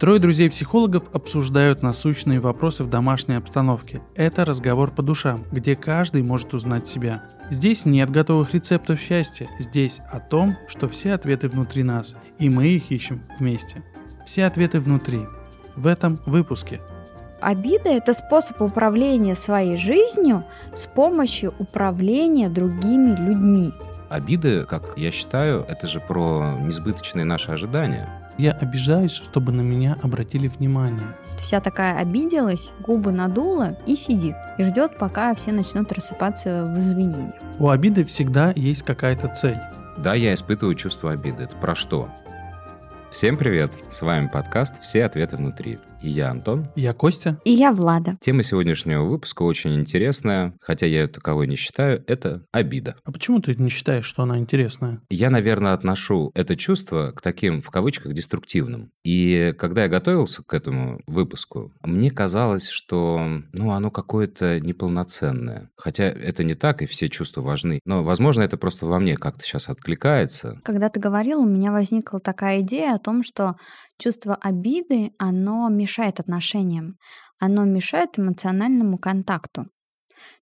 Трое 0.00 0.18
друзей-психологов 0.18 1.02
обсуждают 1.12 1.82
насущные 1.82 2.40
вопросы 2.40 2.82
в 2.82 2.88
домашней 2.88 3.34
обстановке. 3.34 4.00
Это 4.14 4.46
разговор 4.46 4.90
по 4.90 5.02
душам, 5.02 5.44
где 5.52 5.76
каждый 5.76 6.22
может 6.22 6.54
узнать 6.54 6.88
себя. 6.88 7.24
Здесь 7.50 7.84
нет 7.84 8.08
готовых 8.08 8.54
рецептов 8.54 8.98
счастья, 8.98 9.46
здесь 9.58 10.00
о 10.10 10.18
том, 10.18 10.56
что 10.68 10.88
все 10.88 11.12
ответы 11.12 11.50
внутри 11.50 11.82
нас, 11.82 12.16
и 12.38 12.48
мы 12.48 12.68
их 12.68 12.90
ищем 12.90 13.22
вместе. 13.38 13.84
Все 14.24 14.46
ответы 14.46 14.80
внутри. 14.80 15.20
В 15.76 15.86
этом 15.86 16.18
выпуске. 16.24 16.80
Обида– 17.42 17.88
это 17.90 18.14
способ 18.14 18.62
управления 18.62 19.34
своей 19.34 19.76
жизнью 19.76 20.44
с 20.74 20.86
помощью 20.86 21.52
управления 21.58 22.48
другими 22.48 23.14
людьми. 23.20 23.74
Обиды, 24.08 24.64
как 24.64 24.94
я 24.96 25.10
считаю, 25.10 25.62
это 25.68 25.86
же 25.86 26.00
про 26.00 26.54
несбыточные 26.62 27.26
наши 27.26 27.52
ожидания. 27.52 28.08
Я 28.40 28.52
обижаюсь, 28.52 29.12
чтобы 29.12 29.52
на 29.52 29.60
меня 29.60 29.98
обратили 30.02 30.48
внимание. 30.48 31.14
Вся 31.36 31.60
такая 31.60 31.98
обиделась, 31.98 32.72
губы 32.80 33.12
надула 33.12 33.76
и 33.86 33.96
сидит. 33.96 34.34
И 34.56 34.64
ждет, 34.64 34.96
пока 34.96 35.34
все 35.34 35.52
начнут 35.52 35.92
рассыпаться 35.92 36.64
в 36.64 36.78
извинениях. 36.78 37.34
У 37.58 37.68
обиды 37.68 38.02
всегда 38.02 38.54
есть 38.56 38.82
какая-то 38.82 39.28
цель. 39.28 39.58
Да, 39.98 40.14
я 40.14 40.32
испытываю 40.32 40.74
чувство 40.74 41.12
обиды. 41.12 41.42
Это 41.42 41.56
про 41.56 41.74
что? 41.74 42.08
Всем 43.10 43.36
привет! 43.36 43.74
С 43.90 44.00
вами 44.00 44.26
подкаст 44.32 44.80
«Все 44.80 45.04
ответы 45.04 45.36
внутри». 45.36 45.78
И 46.02 46.08
я 46.08 46.30
Антон. 46.30 46.68
Я 46.76 46.94
Костя. 46.94 47.38
И 47.44 47.52
я 47.52 47.72
Влада. 47.72 48.16
Тема 48.20 48.42
сегодняшнего 48.42 49.04
выпуска 49.04 49.42
очень 49.42 49.74
интересная, 49.74 50.54
хотя 50.60 50.86
я 50.86 51.02
ее 51.02 51.08
таковой 51.08 51.46
не 51.46 51.56
считаю, 51.56 52.02
это 52.06 52.44
обида. 52.52 52.96
А 53.04 53.12
почему 53.12 53.40
ты 53.40 53.54
не 53.54 53.68
считаешь, 53.68 54.06
что 54.06 54.22
она 54.22 54.38
интересная? 54.38 55.02
Я, 55.10 55.30
наверное, 55.30 55.74
отношу 55.74 56.30
это 56.34 56.56
чувство 56.56 57.12
к 57.14 57.20
таким, 57.20 57.60
в 57.60 57.70
кавычках, 57.70 58.14
деструктивным. 58.14 58.90
И 59.04 59.54
когда 59.58 59.82
я 59.82 59.88
готовился 59.88 60.42
к 60.42 60.54
этому 60.54 61.00
выпуску, 61.06 61.72
мне 61.82 62.10
казалось, 62.10 62.68
что 62.68 63.20
ну, 63.52 63.72
оно 63.72 63.90
какое-то 63.90 64.58
неполноценное. 64.60 65.70
Хотя 65.76 66.04
это 66.04 66.44
не 66.44 66.54
так, 66.54 66.80
и 66.82 66.86
все 66.86 67.08
чувства 67.10 67.42
важны. 67.42 67.80
Но, 67.84 68.02
возможно, 68.02 68.42
это 68.42 68.56
просто 68.56 68.86
во 68.86 68.98
мне 68.98 69.16
как-то 69.16 69.44
сейчас 69.44 69.68
откликается. 69.68 70.60
Когда 70.64 70.88
ты 70.88 70.98
говорил, 70.98 71.40
у 71.40 71.48
меня 71.48 71.72
возникла 71.72 72.20
такая 72.20 72.60
идея 72.62 72.94
о 72.94 72.98
том, 72.98 73.22
что 73.22 73.56
чувство 74.00 74.34
обиды, 74.34 75.12
оно 75.18 75.68
мешает 75.68 76.18
отношениям, 76.20 76.98
оно 77.38 77.64
мешает 77.64 78.18
эмоциональному 78.18 78.98
контакту. 78.98 79.68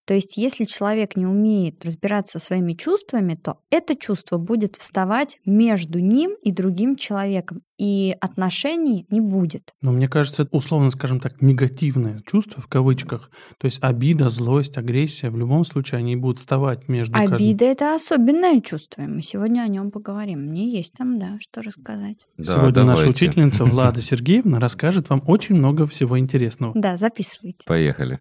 То 0.09 0.15
есть, 0.15 0.39
если 0.39 0.65
человек 0.65 1.17
не 1.17 1.27
умеет 1.27 1.85
разбираться 1.85 2.39
со 2.39 2.47
своими 2.47 2.73
чувствами, 2.73 3.35
то 3.35 3.59
это 3.71 3.95
чувство 3.95 4.39
будет 4.39 4.77
вставать 4.77 5.37
между 5.45 5.99
ним 5.99 6.35
и 6.43 6.51
другим 6.51 6.97
человеком, 6.97 7.61
и 7.77 8.17
отношений 8.19 9.07
не 9.11 9.21
будет. 9.21 9.75
Но 9.83 9.93
мне 9.93 10.09
кажется, 10.09 10.45
это 10.45 10.57
условно, 10.57 10.91
скажем 10.91 11.21
так, 11.21 11.43
негативное 11.43 12.23
чувство 12.27 12.63
в 12.63 12.69
кавычках. 12.69 13.31
То 13.59 13.67
есть 13.67 13.81
обида, 13.83 14.31
злость, 14.31 14.79
агрессия, 14.79 15.29
в 15.29 15.37
любом 15.37 15.65
случае 15.65 15.99
они 15.99 16.17
будут 16.17 16.39
вставать 16.39 16.89
между... 16.89 17.15
Обида 17.15 17.37
каждым...— 17.37 17.69
это 17.71 17.95
особенное 17.95 18.63
чувство, 18.63 19.03
и 19.03 19.07
мы 19.07 19.21
сегодня 19.21 19.61
о 19.61 19.69
нем 19.69 19.91
поговорим. 19.91 20.41
Мне 20.41 20.71
есть 20.75 20.95
там, 20.95 21.19
да, 21.19 21.37
что 21.39 21.61
рассказать. 21.61 22.27
Да, 22.39 22.53
сегодня 22.53 22.73
давайте. 22.73 23.03
наша 23.03 23.11
учительница 23.11 23.65
Влада 23.67 24.01
Сергеевна 24.01 24.59
расскажет 24.59 25.11
вам 25.11 25.23
очень 25.27 25.55
много 25.55 25.87
всего 25.87 26.19
интересного. 26.19 26.73
Да, 26.75 26.97
записывайте. 26.97 27.65
Поехали. 27.67 28.21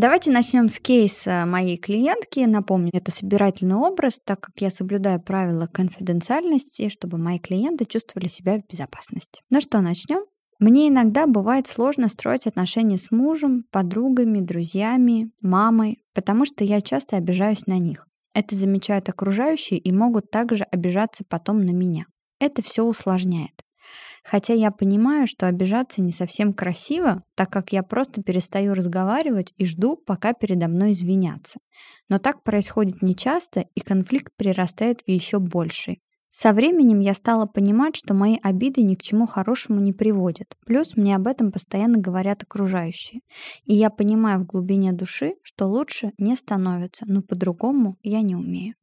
Давайте 0.00 0.30
начнем 0.30 0.70
с 0.70 0.80
кейса 0.80 1.44
моей 1.44 1.76
клиентки. 1.76 2.40
Напомню, 2.40 2.88
это 2.94 3.10
собирательный 3.10 3.74
образ, 3.74 4.18
так 4.24 4.40
как 4.40 4.54
я 4.58 4.70
соблюдаю 4.70 5.20
правила 5.20 5.66
конфиденциальности, 5.66 6.88
чтобы 6.88 7.18
мои 7.18 7.38
клиенты 7.38 7.84
чувствовали 7.84 8.26
себя 8.26 8.56
в 8.56 8.66
безопасности. 8.66 9.42
Ну 9.50 9.60
что, 9.60 9.82
начнем? 9.82 10.24
Мне 10.58 10.88
иногда 10.88 11.26
бывает 11.26 11.66
сложно 11.66 12.08
строить 12.08 12.46
отношения 12.46 12.96
с 12.96 13.10
мужем, 13.10 13.64
подругами, 13.70 14.40
друзьями, 14.40 15.32
мамой, 15.42 15.98
потому 16.14 16.46
что 16.46 16.64
я 16.64 16.80
часто 16.80 17.18
обижаюсь 17.18 17.66
на 17.66 17.76
них. 17.76 18.06
Это 18.32 18.54
замечают 18.54 19.10
окружающие 19.10 19.78
и 19.78 19.92
могут 19.92 20.30
также 20.30 20.64
обижаться 20.64 21.24
потом 21.28 21.58
на 21.58 21.72
меня. 21.72 22.06
Это 22.38 22.62
все 22.62 22.84
усложняет. 22.84 23.52
Хотя 24.24 24.52
я 24.52 24.70
понимаю, 24.70 25.26
что 25.26 25.46
обижаться 25.46 26.00
не 26.02 26.12
совсем 26.12 26.52
красиво, 26.52 27.22
так 27.34 27.50
как 27.50 27.72
я 27.72 27.82
просто 27.82 28.22
перестаю 28.22 28.74
разговаривать 28.74 29.52
и 29.56 29.64
жду, 29.64 29.96
пока 29.96 30.32
передо 30.32 30.68
мной 30.68 30.92
извинятся. 30.92 31.58
Но 32.08 32.18
так 32.18 32.42
происходит 32.42 33.02
нечасто, 33.02 33.64
и 33.74 33.80
конфликт 33.80 34.32
перерастает 34.36 35.00
в 35.00 35.10
еще 35.10 35.38
больший. 35.38 36.00
Со 36.32 36.52
временем 36.52 37.00
я 37.00 37.14
стала 37.14 37.46
понимать, 37.46 37.96
что 37.96 38.14
мои 38.14 38.36
обиды 38.40 38.82
ни 38.82 38.94
к 38.94 39.02
чему 39.02 39.26
хорошему 39.26 39.80
не 39.80 39.92
приводят. 39.92 40.54
Плюс 40.64 40.96
мне 40.96 41.16
об 41.16 41.26
этом 41.26 41.50
постоянно 41.50 41.98
говорят 41.98 42.44
окружающие. 42.44 43.22
И 43.64 43.74
я 43.74 43.90
понимаю 43.90 44.40
в 44.40 44.46
глубине 44.46 44.92
души, 44.92 45.34
что 45.42 45.66
лучше 45.66 46.12
не 46.18 46.36
становится, 46.36 47.04
но 47.08 47.22
по-другому 47.22 47.96
я 48.04 48.22
не 48.22 48.36
умею. 48.36 48.74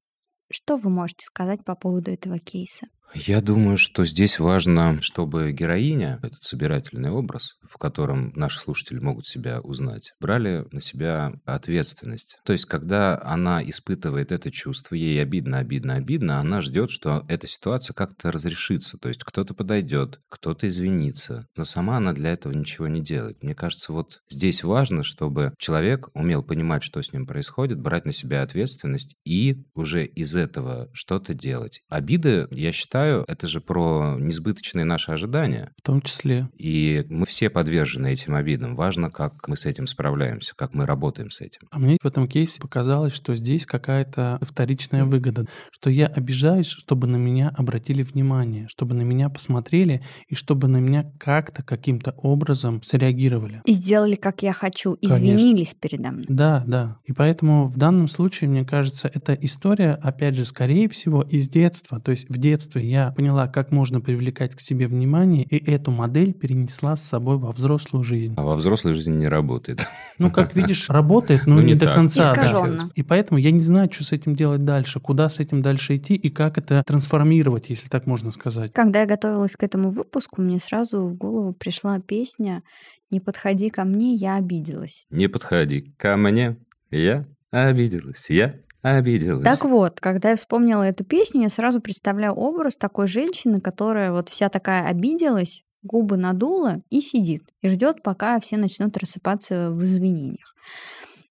Что 0.52 0.76
вы 0.76 0.90
можете 0.90 1.26
сказать 1.26 1.64
по 1.64 1.76
поводу 1.76 2.12
этого 2.12 2.38
кейса? 2.38 2.88
Я 3.14 3.42
думаю, 3.42 3.78
что 3.78 4.06
здесь 4.06 4.40
важно, 4.40 5.02
чтобы 5.02 5.52
героиня, 5.52 6.20
этот 6.22 6.44
собирательный 6.44 7.10
образ, 7.10 7.56
в 7.68 7.78
котором 7.78 8.32
наши 8.36 8.60
слушатели 8.60 9.00
могут 9.00 9.26
себя 9.26 9.62
узнать, 9.62 10.14
брали 10.20 10.66
на 10.72 10.82
себя 10.82 11.34
ответственность. 11.46 12.38
То 12.46 12.54
есть, 12.54 12.66
когда 12.66 13.20
она 13.22 13.68
испытывает 13.68 14.32
это 14.32 14.52
чувство, 14.52 14.96
ей 14.96 15.22
обидно, 15.22 15.60
обидно, 15.60 15.96
обидно, 15.96 16.40
она 16.40 16.62
ждет, 16.62 16.92
что 16.92 17.24
эта 17.28 17.48
ситуация 17.48 17.94
как-то 17.94 18.32
разрешится. 18.32 18.98
То 18.98 19.08
есть, 19.08 19.24
кто-то 19.24 19.54
подойдет, 19.54 20.20
кто-то 20.30 20.68
извинится, 20.68 21.48
но 21.56 21.66
сама 21.66 21.98
она 21.98 22.14
для 22.14 22.32
этого 22.32 22.54
ничего 22.54 22.88
не 22.88 23.02
делает. 23.02 23.42
Мне 23.42 23.56
кажется, 23.56 23.94
вот 23.94 24.22
здесь 24.30 24.64
важно, 24.64 25.04
чтобы 25.04 25.54
человек 25.58 26.10
умел 26.14 26.44
понимать, 26.44 26.84
что 26.84 27.02
с 27.02 27.14
ним 27.14 27.26
происходит, 27.26 27.80
брать 27.80 28.06
на 28.06 28.14
себя 28.14 28.42
ответственность 28.42 29.16
и 29.26 29.66
уже 29.76 30.06
из 30.06 30.36
этого 30.36 30.90
что-то 30.94 31.34
делать. 31.34 31.82
Обиды, 31.90 32.48
я 32.52 32.72
считаю, 32.72 32.97
считаю, 32.98 33.24
это 33.28 33.48
же 33.48 33.62
про 33.62 34.16
несбыточные 34.20 34.86
наши 34.86 35.12
ожидания. 35.12 35.72
В 35.78 35.82
том 35.84 36.02
числе. 36.02 36.50
И 36.58 37.06
мы 37.10 37.26
все 37.26 37.50
подвержены 37.50 38.12
этим 38.12 38.34
обидам. 38.36 38.76
Важно, 38.76 39.12
как 39.12 39.48
мы 39.48 39.56
с 39.56 39.66
этим 39.66 39.88
справляемся, 39.88 40.54
как 40.56 40.74
мы 40.74 40.86
работаем 40.86 41.30
с 41.30 41.42
этим. 41.42 41.62
А 41.72 41.80
мне 41.80 41.98
в 42.02 42.06
этом 42.06 42.28
кейсе 42.28 42.60
показалось, 42.60 43.14
что 43.14 43.36
здесь 43.36 43.66
какая-то 43.66 44.40
вторичная 44.42 45.06
выгода, 45.06 45.46
что 45.72 45.90
я 45.90 46.08
обижаюсь, 46.08 46.68
чтобы 46.68 47.08
на 47.08 47.18
меня 47.18 47.54
обратили 47.56 48.02
внимание, 48.02 48.68
чтобы 48.70 48.96
на 48.96 49.04
меня 49.04 49.30
посмотрели 49.30 50.04
и 50.28 50.36
чтобы 50.36 50.68
на 50.68 50.78
меня 50.78 51.12
как-то 51.20 51.64
каким-то 51.64 52.12
образом 52.18 52.82
среагировали. 52.82 53.62
И 53.66 53.74
сделали, 53.74 54.16
как 54.16 54.42
я 54.42 54.54
хочу, 54.54 54.98
извинились 55.02 55.74
Конечно. 55.74 55.80
передо 55.82 56.12
мной. 56.12 56.26
Да, 56.30 56.64
да. 56.66 56.98
И 57.06 57.14
поэтому 57.14 57.68
в 57.68 57.78
данном 57.78 58.08
случае, 58.08 58.50
мне 58.50 58.66
кажется, 58.66 59.10
эта 59.14 59.34
история, 59.34 59.94
опять 60.02 60.36
же, 60.36 60.46
скорее 60.46 60.90
всего, 60.90 61.22
из 61.22 61.48
детства. 61.50 62.00
То 62.00 62.12
есть 62.12 62.30
в 62.30 62.38
детстве 62.38 62.87
я 62.88 63.12
поняла, 63.12 63.48
как 63.48 63.72
можно 63.72 64.02
привлекать 64.02 64.56
к 64.56 64.60
себе 64.60 64.88
внимание, 64.88 65.44
и 65.44 65.72
эту 65.72 65.92
модель 65.92 66.34
перенесла 66.34 66.96
с 66.96 67.04
собой 67.04 67.38
во 67.38 67.52
взрослую 67.52 68.04
жизнь. 68.04 68.34
А 68.38 68.44
во 68.44 68.56
взрослой 68.56 68.94
жизни 68.94 69.16
не 69.16 69.28
работает. 69.28 69.88
Ну, 70.18 70.32
как 70.32 70.56
видишь, 70.56 70.90
работает, 70.90 71.46
но 71.46 71.56
ну, 71.56 71.62
не, 71.62 71.68
не 71.68 71.76
до 71.76 71.94
конца. 71.94 72.34
Да. 72.34 72.90
И 72.96 73.04
поэтому 73.04 73.40
я 73.40 73.52
не 73.52 73.60
знаю, 73.60 73.92
что 73.92 74.04
с 74.04 74.12
этим 74.12 74.36
делать 74.36 74.64
дальше, 74.64 75.00
куда 75.00 75.30
с 75.30 75.40
этим 75.40 75.62
дальше 75.62 75.98
идти 75.98 76.16
и 76.16 76.30
как 76.30 76.58
это 76.58 76.84
трансформировать, 76.86 77.70
если 77.70 77.90
так 77.90 78.06
можно 78.08 78.32
сказать. 78.32 78.74
Когда 78.74 79.02
я 79.02 79.06
готовилась 79.06 79.56
к 79.56 79.64
этому 79.64 79.92
выпуску, 79.92 80.42
мне 80.42 80.60
сразу 80.60 81.06
в 81.06 81.16
голову 81.16 81.54
пришла 81.54 82.00
песня 82.00 82.64
«Не 83.10 83.20
подходи 83.20 83.70
ко 83.70 83.84
мне, 83.84 84.16
я 84.16 84.36
обиделась». 84.36 85.06
«Не 85.10 85.28
подходи 85.28 85.94
ко 85.98 86.18
мне, 86.18 86.58
я 86.92 87.26
обиделась, 87.52 88.30
я 88.30 88.56
обиделась. 88.82 89.44
Так 89.44 89.66
вот, 89.66 90.00
когда 90.00 90.32
я 90.32 90.36
вспомнила 90.36 90.84
эту 90.84 91.04
песню, 91.04 91.44
я 91.44 91.50
сразу 91.50 91.82
представляю 91.82 92.34
образ 92.34 92.78
такой 92.78 93.08
женщины, 93.08 93.60
которая 93.60 94.12
вот 94.12 94.30
вся 94.30 94.50
такая 94.50 94.88
обиделась, 94.88 95.64
губы 95.84 96.18
надула 96.18 96.82
и 96.90 97.02
сидит, 97.02 97.44
и 97.62 97.70
ждет, 97.70 98.04
пока 98.04 98.40
все 98.40 98.58
начнут 98.58 98.98
рассыпаться 98.98 99.72
в 99.72 99.84
извинениях. 99.84 100.56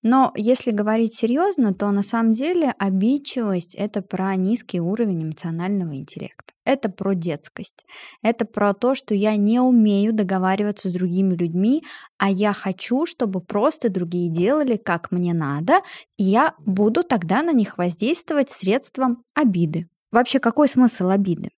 Но 0.08 0.31
если 0.37 0.70
говорить 0.70 1.14
серьезно, 1.17 1.75
то 1.75 1.91
на 1.91 2.05
самом 2.05 2.31
деле 2.31 2.73
обидчивость— 2.79 3.75
это 3.76 4.03
про 4.03 4.37
низкий 4.37 4.81
уровень 4.81 5.25
эмоционального 5.25 5.97
интеллекта. 5.97 6.53
Это 6.64 6.88
про 6.88 7.14
детскость. 7.14 7.85
Это 8.23 8.44
про 8.44 8.73
то, 8.73 8.94
что 8.94 9.14
я 9.14 9.35
не 9.35 9.58
умею 9.58 10.12
договариваться 10.12 10.91
с 10.91 10.93
другими 10.93 11.35
людьми, 11.35 11.82
а 12.19 12.31
я 12.31 12.53
хочу, 12.53 13.05
чтобы 13.05 13.41
просто 13.41 13.88
другие 13.88 14.31
делали, 14.31 14.76
как 14.76 15.11
мне 15.11 15.35
надо, 15.35 15.81
и 16.17 16.23
я 16.23 16.55
буду 16.64 17.03
тогда 17.03 17.43
на 17.43 17.53
них 17.53 17.76
воздействовать 17.76 18.49
средством 18.49 19.25
обиды. 19.35 19.88
Вообще, 20.12 20.38
какой 20.38 20.69
смысл 20.69 21.08
обиды? 21.08 21.49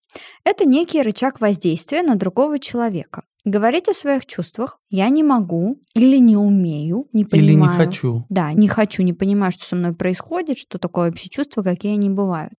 Это 0.43 0.65
некий 0.65 1.03
рычаг 1.03 1.43
воздействия 1.43 2.03
на 2.03 2.17
другого 2.17 2.59
человека. 2.59 3.25
Говорить 3.49 3.89
о 3.89 3.95
своих 3.95 4.27
чувствах 4.27 4.79
я 4.91 5.09
не 5.09 5.23
могу 5.23 5.81
или 5.95 6.19
не 6.19 6.37
умею, 6.37 7.07
не 7.15 7.25
понимаю. 7.25 7.51
Или 7.51 7.61
не 7.63 7.67
хочу. 7.67 8.27
Да, 8.29 8.53
не 8.53 8.69
хочу, 8.69 9.03
не 9.03 9.15
понимаю, 9.15 9.53
что 9.53 9.65
со 9.65 9.75
мной 9.75 9.95
происходит, 9.95 10.59
что 10.59 10.79
такое 10.79 11.09
вообще 11.09 11.31
чувства, 11.31 11.63
какие 11.63 11.95
они 11.95 12.11
бывают. 12.11 12.53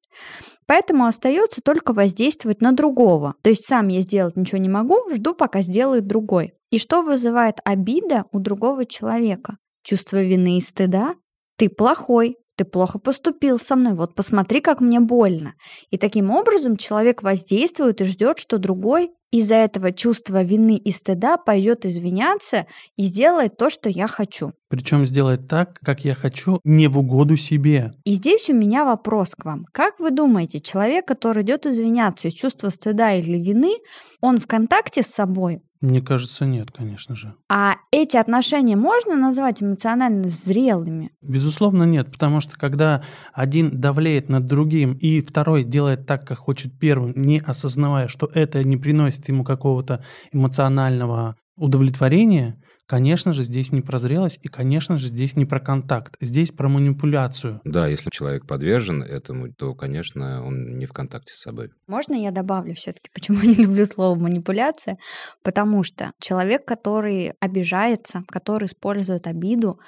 Поэтому 0.65 1.06
остается 1.06 1.62
только 1.62 1.94
воздействовать 1.94 2.62
на 2.62 2.71
другого. 2.71 3.36
То 3.44 3.51
есть 3.51 3.68
сам 3.68 3.89
я 3.89 4.01
сделать 4.01 4.36
ничего 4.36 4.57
не 4.57 4.68
могу, 4.68 4.97
жду, 5.13 5.36
пока 5.36 5.62
сделает 5.62 6.07
другой. 6.07 6.53
И 6.71 6.80
что 6.80 7.03
вызывает 7.03 7.57
обида 7.63 8.25
у 8.31 8.39
другого 8.39 8.88
человека? 8.88 9.57
Чувство 9.83 10.24
вины 10.24 10.57
и 10.57 10.62
стыда? 10.62 11.13
Ты 11.57 11.69
плохой, 11.69 12.38
ты 12.59 12.65
плохо 12.65 13.00
поступил 13.00 13.57
со 13.57 13.77
мной, 13.77 13.94
вот 13.94 14.15
посмотри, 14.15 14.59
как 14.59 14.81
мне 14.81 15.00
больно. 15.00 15.53
И 15.91 15.97
таким 15.97 16.29
образом 16.29 16.75
человек 16.75 17.23
воздействует 17.23 18.01
и 18.01 18.03
ждет, 18.03 18.38
что 18.38 18.57
другой 18.57 19.11
из-за 19.31 19.56
этого 19.56 19.94
чувства 19.94 20.44
вины 20.44 20.75
и 20.75 20.91
стыда 20.91 21.38
пойдет 21.38 21.85
извиняться 21.85 22.65
и 22.97 23.03
сделает 23.03 23.56
то, 23.56 23.69
что 23.69 23.88
я 23.88 24.07
хочу. 24.07 24.51
Причем 24.67 25.06
сделать 25.06 25.47
так, 25.47 25.79
как 25.79 26.03
я 26.03 26.15
хочу, 26.15 26.59
не 26.65 26.89
в 26.89 27.00
угоду 27.00 27.38
себе. 27.38 27.94
И 28.03 28.13
здесь 28.13 28.50
у 28.50 28.53
меня 28.53 28.83
вопрос 28.83 29.35
к 29.38 29.45
вам. 29.45 29.63
Как 29.71 29.97
вы 30.00 30.12
думаете, 30.12 30.59
человек, 30.59 31.07
который 31.07 31.44
идет 31.44 31.65
извиняться 31.65 32.27
из 32.27 32.33
чувства 32.33 32.67
стыда 32.67 33.13
или 33.13 33.38
вины, 33.38 33.75
он 34.19 34.39
в 34.39 34.47
контакте 34.47 35.01
с 35.01 35.07
собой? 35.07 35.62
Мне 35.81 36.01
кажется, 36.01 36.45
нет, 36.45 36.71
конечно 36.71 37.15
же. 37.15 37.35
А 37.47 37.75
эти 37.91 38.17
отношения 38.17 38.75
можно 38.75 39.15
назвать 39.15 39.63
эмоционально 39.63 40.27
зрелыми? 40.27 41.11
Безусловно, 41.21 41.83
нет, 41.83 42.11
потому 42.11 42.41
что 42.41 42.57
когда 42.57 43.01
один 43.33 43.79
давлеет 43.79 44.27
над 44.27 44.45
другим, 44.45 44.93
и 44.93 45.21
второй 45.21 45.63
делает 45.63 46.05
так, 46.05 46.27
как 46.27 46.37
хочет 46.39 46.77
первым, 46.77 47.13
не 47.15 47.39
осознавая, 47.39 48.07
что 48.09 48.29
это 48.33 48.61
не 48.63 48.75
приносит 48.75 49.29
ему 49.29 49.45
какого-то 49.45 50.03
эмоционального 50.33 51.37
удовлетворения, 51.55 52.61
Конечно 52.89 53.33
же, 53.33 53.44
здесь 53.44 53.71
не 53.71 53.81
про 53.81 54.00
зрелость, 54.00 54.39
и, 54.41 54.47
конечно 54.47 54.97
же, 54.97 55.09
здесь 55.09 55.36
не 55.36 55.45
про 55.45 55.59
контакт. 55.59 56.15
Здесь 56.19 56.51
про 56.51 56.69
манипуляцию. 56.69 57.62
Да, 57.63 57.86
если 57.86 58.09
человек 58.09 58.47
подвержен 58.47 59.03
этому, 59.03 59.53
то, 59.53 59.75
конечно, 59.75 60.44
он 60.44 60.80
не 60.80 60.88
в 60.88 60.91
контакте 60.91 61.31
с 61.31 61.41
собой. 61.41 61.69
Можно 61.86 62.15
я 62.15 62.31
добавлю 62.31 62.74
все-таки, 62.74 63.12
почему 63.13 63.38
я 63.44 63.50
не 63.50 63.65
люблю 63.65 63.86
слово 63.86 64.18
манипуляция? 64.18 64.97
Потому 65.44 65.83
что 65.83 66.13
человек, 66.19 66.65
который 66.65 67.33
обижается, 67.39 68.24
который 68.27 68.65
использует 68.65 69.27
обиду, 69.27 69.80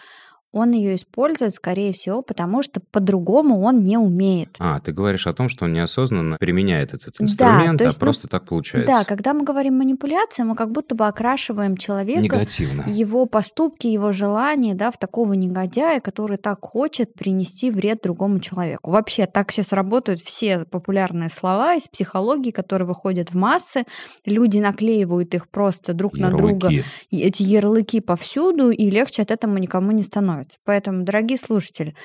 он 0.51 0.71
ее 0.71 0.95
использует, 0.95 1.53
скорее 1.53 1.94
всего, 1.94 2.21
потому 2.21 2.62
что 2.62 2.81
по-другому 2.92 3.62
он 3.62 3.83
не 3.83 3.98
умеет. 3.98 4.56
А, 4.59 4.80
ты 4.80 4.92
говоришь 4.92 5.25
о 5.27 5.33
том, 5.33 5.48
что 5.48 5.65
он 5.65 5.74
неосознанно 5.74 6.38
применяет 6.38 6.94
этот 6.94 7.21
инструмент, 7.21 7.80
да, 7.80 7.86
есть, 7.86 7.98
а 7.98 8.00
ну, 8.01 8.06
просто 8.06 8.27
так 8.27 8.45
получается. 8.45 8.92
Да, 8.92 9.03
когда 9.06 9.33
мы 9.33 9.44
говорим 9.44 9.77
манипуляция, 9.77 10.45
мы 10.45 10.56
как 10.56 10.71
будто 10.71 10.94
бы 10.94 11.07
окрашиваем 11.07 11.77
человека, 11.77 12.21
Негативно. 12.21 12.83
его 12.88 13.25
поступки, 13.25 13.88
его 13.88 14.12
желания, 14.12 14.75
да, 14.75 14.92
в 14.92 14.98
такого 14.98 15.33
негодяя, 15.33 16.01
который 16.01 16.38
так 16.38 16.59
хочет 16.62 17.13
принести 17.13 17.71
вред 17.71 18.01
другому 18.03 18.39
человеку. 18.39 18.92
Вообще, 18.92 19.27
так 19.27 19.51
сейчас 19.51 19.71
работают 19.71 20.21
все 20.21 20.65
популярные 20.65 21.30
слова 21.30 21.75
из 21.75 21.88
психологии, 21.88 22.51
которые 22.51 22.88
выходят 22.88 23.31
в 23.31 23.36
массы. 23.36 23.86
Люди 24.25 24.57
наклеивают 24.57 25.33
их 25.33 25.48
просто 25.48 25.94
друг 25.94 26.18
ярлыки. 26.18 26.33
на 26.33 26.38
друга, 26.38 26.69
эти 27.09 27.44
ярлыки 27.44 28.01
повсюду, 28.01 28.71
и 28.71 28.89
легче 28.89 29.21
от 29.21 29.31
этого 29.31 29.57
никому 29.57 29.92
не 29.92 30.03
становится 30.03 30.40
становится. 30.41 30.59
Поэтому, 30.63 31.03
дорогие 31.03 31.38
слушатели, 31.38 31.95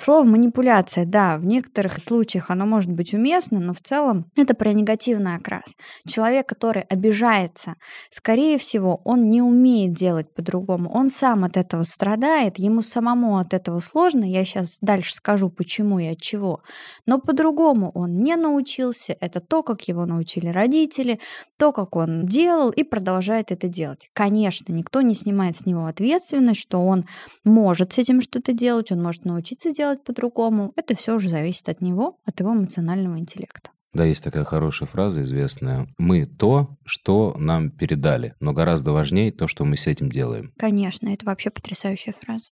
Слово 0.00 0.22
манипуляция, 0.22 1.04
да, 1.06 1.38
в 1.38 1.44
некоторых 1.44 1.98
случаях 1.98 2.50
оно 2.50 2.66
может 2.66 2.88
быть 2.88 3.12
уместно, 3.14 3.58
но 3.58 3.74
в 3.74 3.80
целом 3.80 4.30
это 4.36 4.54
про 4.54 4.72
негативный 4.72 5.34
окрас. 5.34 5.74
Человек, 6.06 6.48
который 6.48 6.82
обижается, 6.82 7.74
скорее 8.08 8.58
всего, 8.58 9.00
он 9.02 9.28
не 9.28 9.42
умеет 9.42 9.94
делать 9.94 10.32
по-другому. 10.32 10.88
Он 10.94 11.10
сам 11.10 11.42
от 11.42 11.56
этого 11.56 11.82
страдает, 11.82 12.60
ему 12.60 12.80
самому 12.80 13.38
от 13.38 13.52
этого 13.52 13.80
сложно. 13.80 14.24
Я 14.24 14.44
сейчас 14.44 14.78
дальше 14.80 15.14
скажу, 15.14 15.50
почему 15.50 15.98
и 15.98 16.06
от 16.06 16.20
чего. 16.20 16.60
Но 17.04 17.18
по-другому 17.18 17.90
он 17.92 18.20
не 18.20 18.36
научился. 18.36 19.16
Это 19.18 19.40
то, 19.40 19.64
как 19.64 19.88
его 19.88 20.06
научили 20.06 20.46
родители, 20.46 21.18
то, 21.56 21.72
как 21.72 21.96
он 21.96 22.24
делал 22.24 22.70
и 22.70 22.84
продолжает 22.84 23.50
это 23.50 23.66
делать. 23.66 24.08
Конечно, 24.12 24.72
никто 24.72 25.00
не 25.00 25.16
снимает 25.16 25.56
с 25.56 25.66
него 25.66 25.86
ответственность, 25.86 26.60
что 26.60 26.86
он 26.86 27.04
может 27.42 27.94
с 27.94 27.98
этим 27.98 28.20
что-то 28.20 28.52
делать, 28.52 28.92
он 28.92 29.02
может 29.02 29.24
научиться 29.24 29.72
делать 29.72 29.87
сделать 29.88 30.04
по-другому, 30.04 30.72
это 30.76 30.94
все 30.94 31.14
уже 31.14 31.28
зависит 31.28 31.68
от 31.68 31.80
него, 31.80 32.18
от 32.24 32.40
его 32.40 32.52
эмоционального 32.52 33.18
интеллекта. 33.18 33.70
Да, 33.94 34.04
есть 34.04 34.22
такая 34.22 34.44
хорошая 34.44 34.86
фраза 34.86 35.22
известная. 35.22 35.88
Мы 35.96 36.26
то, 36.26 36.76
что 36.84 37.34
нам 37.38 37.70
передали, 37.70 38.34
но 38.38 38.52
гораздо 38.52 38.92
важнее 38.92 39.32
то, 39.32 39.48
что 39.48 39.64
мы 39.64 39.76
с 39.76 39.86
этим 39.86 40.10
делаем. 40.10 40.52
Конечно, 40.58 41.08
это 41.08 41.24
вообще 41.24 41.50
потрясающая 41.50 42.14
фраза. 42.20 42.50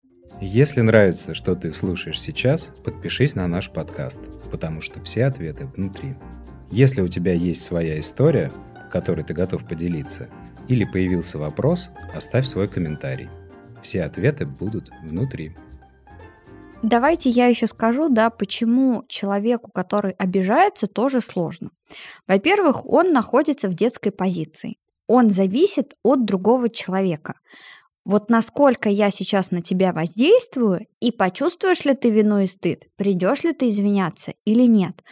Если 0.42 0.82
нравится, 0.82 1.34
что 1.34 1.56
ты 1.56 1.72
слушаешь 1.72 2.20
сейчас, 2.20 2.72
подпишись 2.84 3.36
на 3.36 3.48
наш 3.48 3.70
подкаст, 3.70 4.22
потому 4.50 4.82
что 4.82 5.02
все 5.04 5.26
ответы 5.26 5.66
внутри. 5.68 6.16
Если 6.72 7.02
у 7.02 7.08
тебя 7.08 7.34
есть 7.34 7.64
своя 7.64 8.00
история, 8.00 8.52
которой 8.92 9.24
ты 9.24 9.34
готов 9.34 9.68
поделиться, 9.68 10.30
или 10.68 10.84
появился 10.84 11.38
вопрос, 11.38 11.92
оставь 12.14 12.48
свой 12.48 12.68
комментарий. 12.68 13.30
Все 13.82 14.04
ответы 14.04 14.46
будут 14.46 14.90
внутри. 15.04 15.56
Давайте 16.82 17.30
я 17.30 17.48
еще 17.48 17.68
скажу, 17.68 18.08
да, 18.08 18.30
почему 18.30 19.04
человеку, 19.10 19.70
который 19.70 20.14
обижается, 20.14 20.88
тоже 20.88 21.20
сложно. 21.20 21.72
Во-первых, 22.26 22.86
он 22.86 23.12
находится 23.12 23.68
в 23.68 23.74
детской 23.74 24.12
позиции. 24.12 24.78
Он 25.08 25.28
зависит 25.30 25.96
от 26.04 26.24
другого 26.24 26.70
человека. 26.70 27.34
Вот 28.06 28.30
насколько 28.30 28.88
я 28.90 29.12
сейчас 29.12 29.52
на 29.52 29.62
тебя 29.62 29.92
воздействую, 29.92 30.88
и 31.02 31.12
почувствуешь 31.12 31.84
ли 31.84 31.94
ты 31.96 32.12
вину 32.12 32.40
и 32.40 32.48
стыд, 32.48 32.86
придешь 32.96 33.44
ли 33.44 33.54
ты 33.54 33.68
извиняться 33.68 34.34
или 34.46 34.64
нет. 34.64 35.04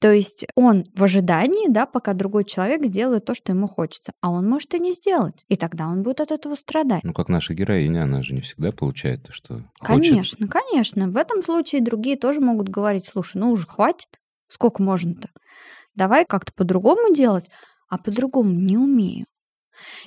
То 0.00 0.10
есть 0.10 0.46
он 0.54 0.84
в 0.94 1.04
ожидании, 1.04 1.68
да, 1.68 1.84
пока 1.84 2.14
другой 2.14 2.44
человек 2.44 2.86
сделает 2.86 3.26
то, 3.26 3.34
что 3.34 3.52
ему 3.52 3.68
хочется. 3.68 4.12
А 4.22 4.30
он 4.30 4.48
может 4.48 4.72
и 4.74 4.78
не 4.78 4.92
сделать. 4.92 5.44
И 5.48 5.56
тогда 5.56 5.88
он 5.88 6.02
будет 6.02 6.20
от 6.20 6.30
этого 6.30 6.54
страдать. 6.54 7.04
Ну, 7.04 7.12
как 7.12 7.28
наша 7.28 7.52
героиня, 7.52 8.04
она 8.04 8.22
же 8.22 8.34
не 8.34 8.40
всегда 8.40 8.72
получает 8.72 9.24
то, 9.24 9.32
что 9.32 9.62
Конечно, 9.78 10.46
хочет. 10.46 10.50
конечно. 10.50 11.08
В 11.08 11.16
этом 11.16 11.42
случае 11.42 11.82
другие 11.82 12.16
тоже 12.16 12.40
могут 12.40 12.70
говорить, 12.70 13.06
слушай, 13.06 13.36
ну 13.36 13.50
уже 13.50 13.66
хватит, 13.66 14.08
сколько 14.48 14.82
можно-то? 14.82 15.28
Давай 15.94 16.24
как-то 16.24 16.52
по-другому 16.54 17.14
делать, 17.14 17.50
а 17.88 17.98
по-другому 17.98 18.52
не 18.52 18.78
умею. 18.78 19.26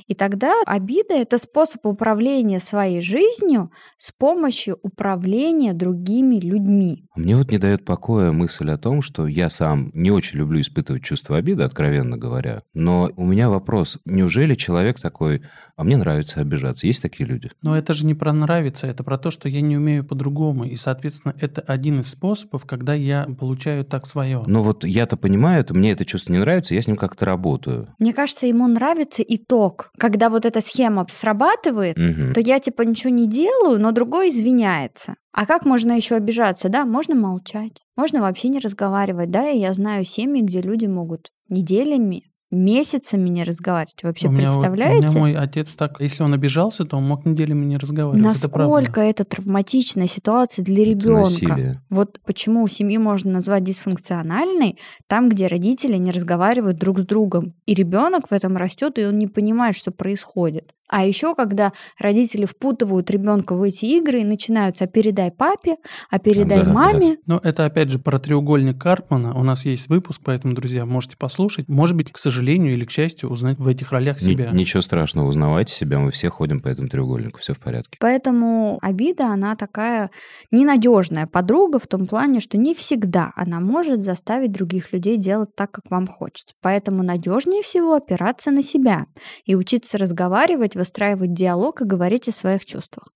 И 0.07 0.15
тогда 0.15 0.53
обида– 0.65 1.13
это 1.15 1.37
способ 1.37 1.85
управления 1.85 2.59
своей 2.59 3.01
жизнью 3.01 3.71
с 3.97 4.11
помощью 4.11 4.79
управления 4.81 5.73
другими 5.73 6.35
людьми. 6.35 7.05
Мне 7.15 7.35
вот 7.35 7.51
не 7.51 7.57
дает 7.57 7.85
покоя 7.85 8.31
мысль 8.31 8.69
о 8.71 8.77
том, 8.77 9.01
что 9.01 9.27
я 9.27 9.49
сам 9.49 9.91
не 9.93 10.11
очень 10.11 10.39
люблю 10.39 10.61
испытывать 10.61 11.03
чувство 11.03 11.37
обиды, 11.37 11.63
откровенно 11.63 12.17
говоря. 12.17 12.63
Но 12.73 13.09
у 13.15 13.25
меня 13.25 13.49
вопрос, 13.49 13.99
неужели 14.05 14.55
человек 14.55 14.99
такой, 14.99 15.43
а 15.75 15.83
мне 15.83 15.97
нравится 15.97 16.39
обижаться? 16.39 16.85
Есть 16.85 17.01
такие 17.01 17.27
люди? 17.27 17.51
Но 17.63 17.77
это 17.77 17.93
же 17.93 18.05
не 18.05 18.13
про 18.13 18.31
нравится, 18.31 18.87
это 18.87 19.03
про 19.03 19.17
то, 19.17 19.31
что 19.31 19.49
я 19.49 19.61
не 19.61 19.77
умею 19.77 20.03
по-другому. 20.03 20.65
И, 20.65 20.75
соответственно, 20.75 21.35
это 21.39 21.61
один 21.61 22.01
из 22.01 22.09
способов, 22.09 22.65
когда 22.65 22.93
я 22.93 23.27
получаю 23.39 23.83
так 23.83 24.05
свое. 24.05 24.43
Но 24.45 24.61
вот 24.61 24.85
я-то 24.85 25.17
понимаю 25.17 25.61
это, 25.61 25.73
мне 25.73 25.91
это 25.91 26.05
чувство 26.05 26.31
не 26.31 26.39
нравится, 26.39 26.75
я 26.75 26.81
с 26.81 26.87
ним 26.87 26.97
как-то 26.97 27.25
работаю. 27.25 27.87
Мне 27.97 28.13
кажется, 28.13 28.45
ему 28.45 28.67
нравится 28.67 29.23
итог. 29.23 29.91
Когда 29.97 30.29
вот 30.29 30.45
эта 30.45 30.61
схема 30.61 31.07
срабатывает, 31.09 31.97
угу. 31.97 32.33
то 32.33 32.39
я 32.39 32.59
типа 32.59 32.83
ничего 32.83 33.09
не 33.09 33.27
делаю, 33.27 33.79
но 33.79 33.91
другой 33.91 34.29
извиняется. 34.29 35.15
А 35.31 35.47
как 35.47 35.65
можно 35.65 35.93
еще 35.93 36.15
обижаться, 36.15 36.69
да? 36.69 36.85
Можно 36.85 37.15
молчать, 37.15 37.81
можно 37.95 38.21
вообще 38.21 38.49
не 38.49 38.59
разговаривать, 38.59 39.31
да? 39.31 39.49
И 39.49 39.57
я 39.57 39.73
знаю 39.73 40.05
семьи, 40.05 40.43
где 40.43 40.61
люди 40.61 40.85
могут 40.85 41.31
неделями 41.49 42.23
месяцами 42.53 43.29
не 43.29 43.43
разговаривать. 43.43 44.03
Вообще, 44.03 44.27
у 44.27 44.31
меня, 44.31 44.43
представляете? 44.43 45.07
У 45.07 45.09
меня 45.09 45.19
мой 45.19 45.35
отец 45.35 45.75
так, 45.75 45.99
если 45.99 46.23
он 46.23 46.33
обижался, 46.33 46.85
то 46.85 46.97
он 46.97 47.03
мог 47.03 47.25
неделями 47.25 47.65
не 47.65 47.77
разговаривать. 47.77 48.23
Насколько 48.23 49.01
это, 49.01 49.23
это 49.23 49.35
травматичная 49.35 50.07
ситуация 50.07 50.63
для 50.63 50.85
ребенка. 50.85 51.81
Вот 51.89 52.19
почему 52.25 52.67
семью 52.67 53.01
можно 53.01 53.31
назвать 53.31 53.63
дисфункциональной, 53.63 54.77
там, 55.07 55.29
где 55.29 55.47
родители 55.47 55.97
не 55.97 56.11
разговаривают 56.11 56.77
друг 56.77 56.99
с 56.99 57.05
другом. 57.05 57.53
И 57.65 57.73
ребенок 57.73 58.29
в 58.29 58.33
этом 58.33 58.57
растет, 58.57 58.97
и 58.99 59.05
он 59.05 59.17
не 59.17 59.27
понимает, 59.27 59.75
что 59.75 59.91
происходит. 59.91 60.73
А 60.95 61.07
еще, 61.07 61.33
когда 61.33 61.73
родители 61.97 62.45
впутывают 62.45 63.09
ребенка 63.09 63.55
в 63.55 63.63
эти 63.63 63.85
игры 63.85 64.21
и 64.21 64.23
начинаются 64.23 64.83
«а 64.83 64.87
передай 64.87 65.31
папе», 65.31 65.77
«а 66.11 66.19
передай 66.19 66.59
Да, 66.59 66.65
да. 66.65 66.71
маме», 66.71 67.17
Но 67.25 67.39
это 67.43 67.65
опять 67.65 67.89
же 67.89 67.97
про 67.97 68.19
треугольник 68.19 68.79
Карпмана. 68.79 69.33
У 69.33 69.43
нас 69.43 69.65
есть 69.65 69.89
выпуск, 69.89 70.21
поэтому, 70.23 70.53
друзья, 70.53 70.85
можете 70.85 71.17
послушать. 71.17 71.67
Может 71.67 71.97
быть, 71.97 72.11
к 72.11 72.19
сожалению 72.19 72.73
или 72.73 72.85
к 72.85 72.91
счастью, 72.91 73.31
узнать 73.31 73.57
в 73.57 73.67
этих 73.67 73.91
ролях 73.91 74.19
себя. 74.19 74.51
ничего 74.51 74.81
страшного, 74.81 75.29
узнавайте 75.29 75.73
себя, 75.73 75.97
мы 75.97 76.11
все 76.11 76.29
ходим 76.29 76.61
по 76.61 76.67
этому 76.67 76.89
треугольнику, 76.89 77.39
все 77.39 77.55
в 77.55 77.59
порядке. 77.59 77.97
Поэтому 77.99 78.77
обида, 78.83 79.29
она 79.29 79.55
такая 79.55 80.11
ненадежная 80.51 81.25
подруга 81.25 81.79
в 81.79 81.87
том 81.87 82.05
плане, 82.05 82.39
что 82.39 82.59
не 82.59 82.75
всегда 82.75 83.31
она 83.35 83.59
может 83.59 84.03
заставить 84.03 84.51
других 84.51 84.93
людей 84.93 85.17
делать 85.17 85.55
так, 85.55 85.71
как 85.71 85.89
вам 85.89 86.05
хочется. 86.05 86.53
Поэтому 86.61 87.01
надежнее 87.01 87.63
всего 87.63 87.95
опираться 87.95 88.51
на 88.51 88.61
себя 88.61 89.07
и 89.45 89.55
учиться 89.55 89.97
разговаривать, 89.97 90.75
выстраивать 90.83 91.33
диалог 91.33 91.81
и 91.81 91.85
говорить 91.85 92.27
о 92.27 92.33
своих 92.33 92.65
чувствах. 92.65 93.07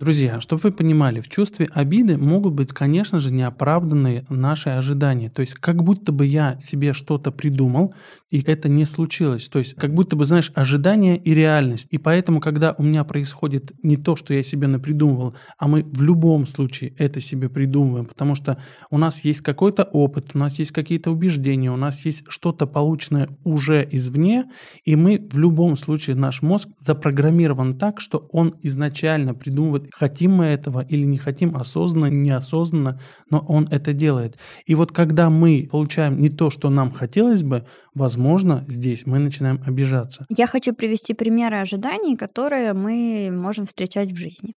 Друзья, 0.00 0.40
чтобы 0.40 0.60
вы 0.62 0.70
понимали, 0.70 1.20
в 1.20 1.28
чувстве 1.28 1.68
обиды 1.72 2.16
могут 2.18 2.54
быть, 2.54 2.72
конечно 2.72 3.18
же, 3.18 3.32
неоправданные 3.32 4.24
наши 4.28 4.68
ожидания. 4.68 5.28
То 5.28 5.40
есть, 5.40 5.54
как 5.54 5.82
будто 5.82 6.12
бы 6.12 6.24
я 6.24 6.56
себе 6.60 6.92
что-то 6.92 7.32
придумал, 7.32 7.94
и 8.30 8.40
это 8.40 8.68
не 8.68 8.84
случилось. 8.84 9.48
То 9.48 9.58
есть, 9.58 9.74
как 9.74 9.92
будто 9.94 10.14
бы, 10.14 10.24
знаешь, 10.24 10.52
ожидание 10.54 11.16
и 11.16 11.34
реальность. 11.34 11.88
И 11.90 11.98
поэтому, 11.98 12.40
когда 12.40 12.76
у 12.78 12.84
меня 12.84 13.02
происходит 13.02 13.72
не 13.82 13.96
то, 13.96 14.14
что 14.14 14.34
я 14.34 14.44
себе 14.44 14.68
напридумывал, 14.68 15.34
а 15.58 15.66
мы 15.66 15.82
в 15.82 16.00
любом 16.00 16.46
случае 16.46 16.94
это 16.96 17.20
себе 17.20 17.48
придумываем, 17.48 18.06
потому 18.06 18.36
что 18.36 18.62
у 18.90 18.98
нас 18.98 19.24
есть 19.24 19.40
какой-то 19.40 19.82
опыт, 19.82 20.30
у 20.34 20.38
нас 20.38 20.60
есть 20.60 20.70
какие-то 20.70 21.10
убеждения, 21.10 21.72
у 21.72 21.76
нас 21.76 22.04
есть 22.04 22.22
что-то 22.28 22.68
полученное 22.68 23.30
уже 23.42 23.88
извне, 23.90 24.44
и 24.84 24.94
мы 24.94 25.28
в 25.28 25.38
любом 25.38 25.74
случае, 25.74 26.14
наш 26.14 26.40
мозг 26.40 26.68
запрограммирован 26.76 27.76
так, 27.76 28.00
что 28.00 28.28
он 28.30 28.54
изначально 28.62 29.34
придумывает, 29.34 29.87
хотим 29.92 30.36
мы 30.36 30.46
этого 30.46 30.84
или 30.88 31.04
не 31.04 31.18
хотим, 31.18 31.56
осознанно, 31.56 32.06
неосознанно, 32.06 33.00
но 33.30 33.44
он 33.48 33.68
это 33.70 33.92
делает. 33.92 34.38
И 34.66 34.74
вот 34.74 34.92
когда 34.92 35.30
мы 35.30 35.68
получаем 35.70 36.20
не 36.20 36.28
то, 36.28 36.50
что 36.50 36.70
нам 36.70 36.90
хотелось 36.90 37.42
бы, 37.42 37.66
возможно, 37.94 38.64
здесь 38.68 39.06
мы 39.06 39.18
начинаем 39.18 39.60
обижаться. 39.66 40.26
Я 40.28 40.46
хочу 40.46 40.74
привести 40.74 41.14
примеры 41.14 41.56
ожиданий, 41.56 42.16
которые 42.16 42.72
мы 42.72 43.30
можем 43.32 43.66
встречать 43.66 44.12
в 44.12 44.16
жизни. 44.16 44.54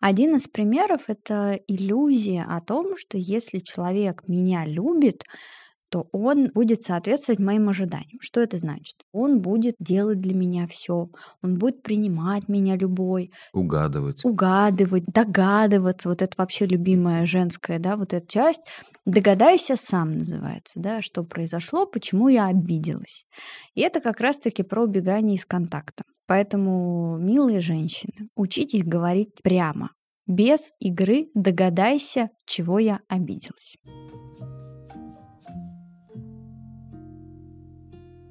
Один 0.00 0.34
из 0.34 0.48
примеров– 0.48 1.04
это 1.06 1.60
иллюзия 1.68 2.44
о 2.48 2.60
том, 2.60 2.96
что 2.96 3.18
если 3.18 3.60
человек 3.60 4.24
меня 4.26 4.66
любит, 4.66 5.22
то 5.92 6.08
он 6.10 6.48
будет 6.54 6.84
соответствовать 6.84 7.38
моим 7.38 7.68
ожиданиям. 7.68 8.18
Что 8.20 8.40
это 8.40 8.56
значит? 8.56 8.96
Он 9.12 9.42
будет 9.42 9.74
делать 9.78 10.20
для 10.20 10.34
меня 10.34 10.66
все, 10.66 11.10
он 11.42 11.58
будет 11.58 11.82
принимать 11.82 12.48
меня 12.48 12.76
любой, 12.76 13.30
Угадывать. 13.52 14.24
угадывать, 14.24 15.04
догадываться. 15.04 16.08
Вот 16.08 16.22
это 16.22 16.32
вообще 16.38 16.64
любимая 16.64 17.26
женская, 17.26 17.78
да, 17.78 17.98
вот 17.98 18.14
эта 18.14 18.26
часть. 18.26 18.62
Догадайся 19.04 19.76
сам 19.76 20.16
называется, 20.16 20.80
да, 20.80 21.02
что 21.02 21.24
произошло, 21.24 21.84
почему 21.84 22.28
я 22.28 22.46
обиделась. 22.46 23.26
И 23.74 23.82
это 23.82 24.00
как 24.00 24.20
раз-таки 24.20 24.62
про 24.62 24.84
убегание 24.84 25.36
из 25.36 25.44
контакта. 25.44 26.04
Поэтому, 26.26 27.18
милые 27.18 27.60
женщины, 27.60 28.28
учитесь 28.34 28.82
говорить 28.82 29.42
прямо, 29.42 29.90
без 30.26 30.70
игры 30.80 31.26
догадайся, 31.34 32.30
чего 32.46 32.78
я 32.78 33.00
обиделась. 33.08 33.76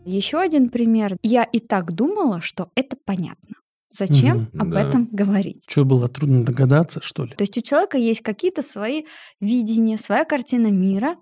Еще 0.06 0.40
один 0.40 0.70
пример. 0.70 1.18
Я 1.24 1.44
и 1.44 1.60
так 1.60 1.94
думала, 1.94 2.42
что 2.42 2.70
это 2.76 2.98
понятно. 3.06 3.56
Зачем 3.94 4.50
Мгм, 4.54 4.62
об 4.62 4.70
да. 4.72 4.88
этом 4.88 5.10
говорить? 5.12 5.66
Что 5.68 5.84
было 5.84 6.08
трудно 6.08 6.46
догадаться, 6.46 7.02
что 7.04 7.26
ли? 7.26 7.36
То 7.36 7.44
есть 7.44 7.58
у 7.58 7.62
человека 7.62 7.98
есть 7.98 8.22
какие-то 8.22 8.62
свои 8.62 9.04
видения, 9.42 9.98
своя 9.98 10.24
картина 10.24 10.68
мира, 10.68 11.18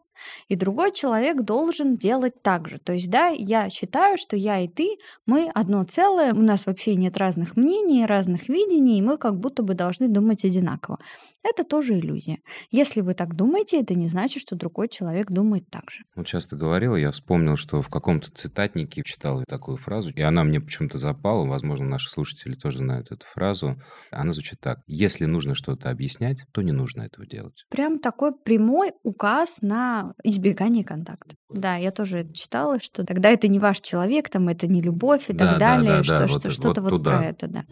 и 0.48 0.56
другой 0.56 0.92
человек 0.92 1.42
должен 1.42 1.98
делать 1.98 2.42
так 2.42 2.68
же. 2.68 2.80
То 2.80 2.94
есть, 2.94 3.10
да, 3.10 3.28
я 3.30 3.70
считаю, 3.70 4.18
что 4.18 4.36
я 4.36 4.60
и 4.60 4.68
ты, 4.68 4.98
мы 5.26 5.50
одно 5.54 5.84
целое, 5.84 6.34
у 6.34 6.42
нас 6.42 6.66
вообще 6.66 6.96
нет 6.96 7.18
разных 7.18 7.56
мнений, 7.56 8.06
разных 8.06 8.50
видений, 8.50 9.00
и 9.00 9.02
мы 9.02 9.18
как 9.18 9.40
будто 9.40 9.64
бы 9.64 9.74
должны 9.74 10.08
думать 10.08 10.46
одинаково. 10.46 11.00
Это 11.44 11.64
тоже 11.64 11.98
иллюзия. 11.98 12.40
Если 12.70 13.02
вы 13.02 13.14
так 13.14 13.36
думаете, 13.36 13.80
это 13.82 13.96
не 13.96 14.08
значит, 14.08 14.42
что 14.42 14.56
другой 14.56 14.90
человек 14.90 15.32
думает 15.32 15.70
так 15.70 15.90
же. 15.90 16.04
Вот 16.16 16.28
часто 16.28 16.56
говорила, 16.56 16.96
я 16.96 17.12
вспомнил, 17.12 17.56
что 17.56 17.82
в 17.82 17.90
каком-то 17.90 18.32
цитатнике 18.32 19.04
читал 19.04 19.44
такую 19.48 19.78
фразу, 19.78 20.12
и 20.12 20.22
она 20.22 20.44
мне 20.44 20.60
почему-то 20.60 20.98
запала, 20.98 21.46
возможно, 21.46 21.86
наши 21.86 22.10
слушатели 22.10 22.56
тоже 22.56 22.80
знают 22.80 23.12
эту 23.12 23.26
фразу. 23.26 23.82
Она 24.12 24.32
звучит 24.32 24.60
так. 24.60 24.80
Если 24.88 25.26
нужно 25.26 25.56
что-то 25.56 25.90
объяснять, 25.90 26.46
то 26.52 26.62
не 26.62 26.72
нужно 26.72 27.04
этого 27.04 27.26
делать. 27.26 27.66
Прям 27.70 28.00
такой 28.00 28.34
прямой 28.34 28.92
указ 29.04 29.62
на 29.62 30.09
избегание 30.24 30.84
контакта. 30.84 31.36
Да, 31.50 31.76
я 31.78 31.92
тоже 31.92 32.28
читала, 32.34 32.80
что 32.80 33.06
тогда 33.06 33.30
это 33.30 33.48
не 33.48 33.60
ваш 33.60 33.80
человек, 33.82 34.30
там 34.30 34.48
это 34.48 34.68
не 34.68 34.82
любовь 34.82 35.30
и 35.30 35.34
Да, 35.34 35.46
так 35.46 35.60
да, 35.60 35.76
далее, 35.76 35.98
да, 35.98 36.04
что, 36.04 36.18
да, 36.20 36.28
что- 36.28 36.34
вот- 36.48 36.52
что-то 36.54 36.82
вот 36.82 36.92
вот, 36.92 37.04
про 37.04 37.26
это, 37.26 37.48
да. 37.48 37.64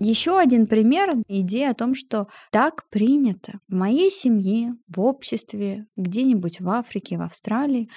Еще 0.00 0.38
один 0.38 0.68
пример– 0.68 1.16
идея 1.28 1.70
о 1.70 1.74
том, 1.74 1.94
что 1.96 2.28
так 2.52 2.88
принято 2.88 3.58
в 3.68 3.74
моей 3.74 4.12
семье, 4.12 4.74
в 4.86 5.00
обществе, 5.00 5.86
где-нибудь 5.96 6.60
в 6.60 6.68
Африке, 6.70 7.18
в 7.18 7.22
Австралии, 7.22 7.90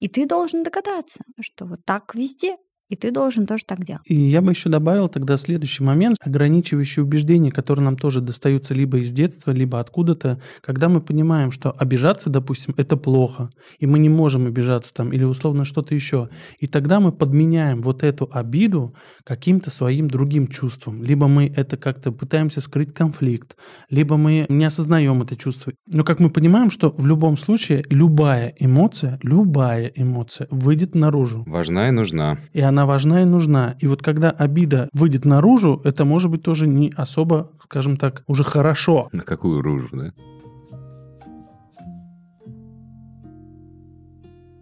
и 0.00 0.08
ты 0.08 0.26
должен 0.26 0.64
догадаться, 0.64 1.22
что 1.40 1.66
вот 1.66 1.84
так 1.84 2.12
везде, 2.16 2.56
и 2.88 2.96
ты 2.96 3.10
должен 3.10 3.46
тоже 3.46 3.64
так 3.66 3.84
делать. 3.84 4.02
И 4.04 4.14
я 4.14 4.42
бы 4.42 4.52
еще 4.52 4.68
добавил 4.68 5.08
тогда 5.08 5.36
следующий 5.36 5.82
момент, 5.82 6.16
ограничивающие 6.20 7.02
убеждения, 7.04 7.50
которые 7.50 7.84
нам 7.84 7.96
тоже 7.96 8.20
достаются 8.20 8.74
либо 8.74 8.98
из 8.98 9.12
детства, 9.12 9.50
либо 9.52 9.80
откуда-то, 9.80 10.40
когда 10.60 10.88
мы 10.88 11.00
понимаем, 11.00 11.50
что 11.50 11.70
обижаться, 11.70 12.30
допустим, 12.30 12.74
это 12.76 12.96
плохо, 12.96 13.50
и 13.78 13.86
мы 13.86 13.98
не 13.98 14.08
можем 14.08 14.46
обижаться 14.46 14.92
там, 14.92 15.12
или 15.12 15.24
условно 15.24 15.64
что-то 15.64 15.94
еще. 15.94 16.28
И 16.58 16.66
тогда 16.66 17.00
мы 17.00 17.12
подменяем 17.12 17.80
вот 17.80 18.02
эту 18.02 18.28
обиду 18.30 18.94
каким-то 19.24 19.70
своим 19.70 20.08
другим 20.08 20.48
чувством. 20.48 21.02
Либо 21.02 21.26
мы 21.26 21.52
это 21.56 21.76
как-то 21.76 22.12
пытаемся 22.12 22.60
скрыть 22.60 22.92
конфликт, 22.92 23.56
либо 23.88 24.16
мы 24.16 24.46
не 24.48 24.64
осознаем 24.64 25.22
это 25.22 25.36
чувство. 25.36 25.72
Но 25.86 26.04
как 26.04 26.20
мы 26.20 26.30
понимаем, 26.30 26.70
что 26.70 26.90
в 26.90 27.06
любом 27.06 27.36
случае 27.36 27.84
любая 27.90 28.54
эмоция, 28.58 29.18
любая 29.22 29.90
эмоция 29.94 30.48
выйдет 30.50 30.94
наружу. 30.94 31.44
Важна 31.46 31.88
и 31.88 31.90
нужна. 31.90 32.38
И 32.52 32.60
она 32.60 32.73
важна 32.82 33.22
и 33.22 33.24
нужна. 33.24 33.76
И 33.78 33.86
вот 33.86 34.02
когда 34.02 34.30
обида 34.30 34.88
выйдет 34.92 35.24
наружу, 35.24 35.80
это 35.84 36.04
может 36.04 36.30
быть 36.30 36.42
тоже 36.42 36.66
не 36.66 36.92
особо, 36.96 37.50
скажем 37.62 37.96
так, 37.96 38.24
уже 38.26 38.42
хорошо. 38.44 39.08
На 39.12 39.22
какую 39.22 39.62
ружу, 39.62 39.88
да? 39.92 40.12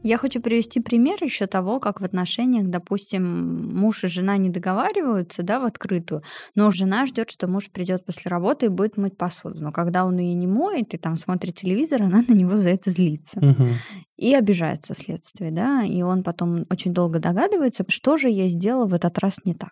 Я 0.02 0.18
хочу 0.18 0.40
привести 0.40 0.80
пример 0.80 1.16
еще 1.22 1.46
того, 1.46 1.78
как 1.80 2.00
в 2.00 2.04
отношениях, 2.04 2.64
допустим, 2.66 3.74
муж 3.76 4.04
и 4.04 4.08
жена 4.08 4.36
не 4.36 4.50
договариваются, 4.50 5.42
да, 5.42 5.60
в 5.60 5.64
открытую, 5.64 6.22
но 6.54 6.70
жена 6.70 7.06
ждет, 7.06 7.30
что 7.30 7.46
муж 7.48 7.70
придет 7.70 8.04
после 8.04 8.28
работы 8.28 8.66
и 8.66 8.68
будет 8.68 8.96
мыть 8.96 9.16
посуду. 9.16 9.62
Но 9.62 9.72
когда 9.72 10.04
он 10.04 10.18
ее 10.18 10.34
не 10.34 10.46
моет 10.46 10.94
и 10.94 10.98
там 10.98 11.16
смотрит 11.16 11.54
телевизор, 11.54 12.02
она 12.02 12.24
на 12.26 12.32
него 12.32 12.56
за 12.56 12.70
это 12.70 12.90
злится 12.90 13.40
Мгм. 13.40 13.82
и 14.16 14.34
обижается 14.34 14.94
вследствие, 14.94 15.50
да, 15.52 15.84
и 15.84 16.02
он 16.02 16.22
потом 16.22 16.66
очень 16.70 16.92
долго 16.92 17.18
догадывается, 17.18 17.84
что 17.88 18.16
же 18.16 18.28
я 18.28 18.48
сделала 18.48 18.86
в 18.86 18.94
этот 18.94 19.18
раз 19.18 19.36
не 19.44 19.54
так. 19.54 19.70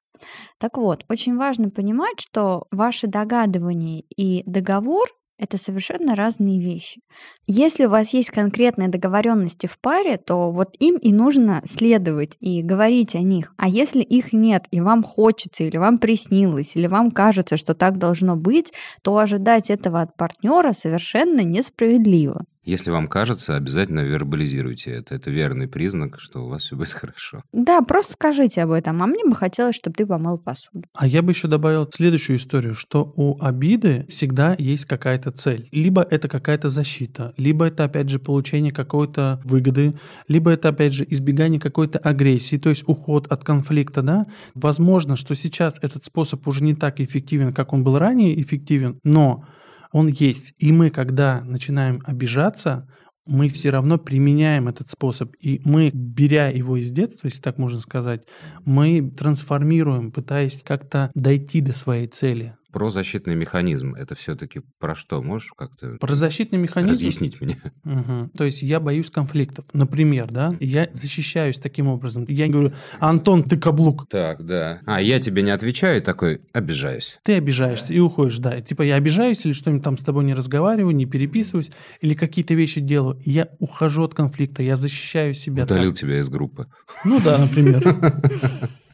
Так 0.59 0.77
вот, 0.77 1.05
очень 1.09 1.37
важно 1.37 1.71
понимать, 1.71 2.21
что 2.21 2.67
ваши 2.71 3.07
догадывания 3.07 4.03
и 4.17 4.43
договор 4.47 5.09
это 5.41 5.57
совершенно 5.57 6.15
разные 6.15 6.61
вещи. 6.61 7.01
Если 7.47 7.87
у 7.87 7.91
вас 7.91 8.13
есть 8.13 8.31
конкретные 8.31 8.89
договоренности 8.89 9.67
в 9.67 9.79
паре, 9.79 10.19
то 10.19 10.51
вот 10.51 10.77
им 10.79 10.97
и 10.97 11.13
нужно 11.13 11.63
следовать 11.65 12.37
и 12.41 12.63
говорить 12.63 13.15
о 13.15 13.21
них. 13.21 13.55
А 13.57 13.67
если 13.67 14.03
их 14.03 14.35
нет, 14.35 14.67
и 14.71 14.81
вам 14.83 15.03
хочется, 15.03 15.65
или 15.65 15.79
вам 15.79 15.97
приснилось, 15.97 16.77
или 16.77 16.87
вам 16.87 17.11
кажется, 17.11 17.57
что 17.57 17.75
так 17.75 17.97
должно 17.99 18.37
быть, 18.37 18.73
то 19.03 19.17
ожидать 19.17 19.71
этого 19.71 20.03
от 20.03 20.15
партнера 20.17 20.73
совершенно 20.73 21.41
несправедливо. 21.41 22.45
Если 22.63 22.91
вам 22.91 23.09
кажется, 23.09 23.57
обязательно 23.57 24.01
вербализируйте 24.01 24.91
это. 24.91 25.15
Это 25.15 25.31
верный 25.31 25.67
признак, 25.67 26.21
что 26.21 26.45
у 26.45 26.49
вас 26.49 26.63
все 26.63 26.77
будет 26.77 26.93
хорошо. 26.93 27.43
Да, 27.53 27.81
просто 27.81 28.13
скажите 28.15 28.63
об 28.63 28.71
этом. 28.73 29.03
А 29.03 29.07
мне 29.07 29.25
бы 29.25 29.35
хотелось, 29.35 29.77
чтобы 29.77 29.95
ты 29.97 30.07
помыл 30.07 30.39
посуду. 30.39 30.85
А 30.95 31.07
я 31.07 31.23
бы 31.23 31.33
еще 31.33 31.49
добавил 31.49 31.89
следующую 31.91 32.37
историю, 32.37 32.75
что 32.75 33.13
у 33.17 33.41
обиды 33.43 34.05
всегда 34.09 34.55
есть 34.59 34.85
какая-то 34.85 35.31
цель. 35.31 35.69
Либо 35.73 36.03
это 36.03 36.29
какая-то 36.29 36.69
защита, 36.69 37.33
либо 37.37 37.67
это, 37.67 37.85
опять 37.85 38.09
же, 38.09 38.19
получение 38.19 38.73
какой-то 38.73 39.41
выгоды, 39.45 39.95
либо 40.29 40.51
это, 40.51 40.69
опять 40.69 40.93
же, 40.93 41.07
избегание 41.09 41.61
какой-то 41.61 41.99
агрессии, 41.99 42.57
то 42.57 42.69
есть 42.69 42.85
уход 42.87 43.27
от 43.33 43.45
конфликта, 43.45 44.03
да. 44.03 44.27
Возможно, 44.55 45.17
что 45.17 45.35
сейчас 45.35 45.79
этот 45.83 46.05
способ 46.05 46.47
уже 46.47 46.63
не 46.63 46.75
так 46.75 47.01
эффективен, 47.01 47.53
как 47.53 47.73
он 47.73 47.85
был 47.85 47.99
ранее 47.99 48.41
эффективен, 48.41 48.99
но 49.03 49.47
он 49.93 50.09
есть. 50.09 50.55
И 50.59 50.73
мы, 50.73 50.91
когда 50.91 51.43
начинаем 51.43 52.03
обижаться, 52.05 52.89
мы 53.27 53.49
все 53.49 53.71
равно 53.71 53.99
применяем 53.99 54.69
этот 54.69 54.91
способ. 54.91 55.35
И 55.41 55.61
мы, 55.65 55.91
беря 55.93 56.49
его 56.49 56.77
из 56.77 56.91
детства, 56.91 57.27
если 57.29 57.41
так 57.41 57.59
можно 57.59 57.81
сказать, 57.81 58.27
мы 58.65 59.11
трансформируем, 59.11 60.11
пытаясь 60.11 60.63
как-то 60.63 61.11
дойти 61.15 61.61
до 61.61 61.73
своей 61.73 62.07
цели. 62.07 62.57
Про 62.73 62.91
защитный 62.91 63.35
механизм. 63.35 63.95
Это 63.95 64.15
все-таки 64.15 64.61
про 64.79 64.95
что? 64.95 65.23
Можешь 65.23 65.51
как-то 65.57 65.97
Про 66.01 66.15
защитный 66.15 66.59
механизм... 66.59 66.93
разъяснить 66.93 67.41
мне? 67.41 67.57
Мгм. 67.85 68.31
То 68.37 68.45
есть 68.45 68.63
я 68.63 68.81
боюсь 68.81 69.11
конфликтов. 69.11 69.65
Например, 69.73 70.31
да, 70.31 70.57
я 70.61 70.89
защищаюсь 70.93 71.59
таким 71.59 71.89
образом. 71.89 72.25
Я 72.29 72.49
говорю, 72.49 72.73
Антон, 72.99 73.43
ты 73.43 73.57
каблук. 73.59 74.09
Так, 74.09 74.45
да. 74.45 74.81
А, 74.87 75.01
я 75.01 75.19
тебе 75.19 75.43
не 75.43 75.51
отвечаю 75.51 76.01
такой, 76.03 76.43
обижаюсь. 76.53 77.19
Ты 77.25 77.35
обижаешься 77.35 77.93
и 77.93 77.99
уходишь, 77.99 78.39
да. 78.39 78.61
Типа 78.61 78.83
я 78.83 78.97
обижаюсь 78.97 79.45
или 79.45 79.53
что-нибудь 79.53 79.85
там 79.85 79.97
с 79.97 80.03
тобой 80.03 80.25
не 80.25 80.35
разговариваю, 80.35 80.95
не 80.95 81.07
переписываюсь, 81.07 81.71
или 82.01 82.15
какие-то 82.15 82.55
вещи 82.55 82.81
делаю. 82.81 83.21
Я 83.25 83.49
ухожу 83.59 84.05
от 84.05 84.15
конфликта, 84.15 84.63
я 84.63 84.77
защищаю 84.77 85.35
себя. 85.35 85.67
так. 85.67 85.77
Удалил 85.77 85.93
тебя 85.93 86.21
из 86.21 86.29
группы. 86.29 86.67
Ну 87.05 87.21
да, 87.21 87.39
например. 87.39 87.83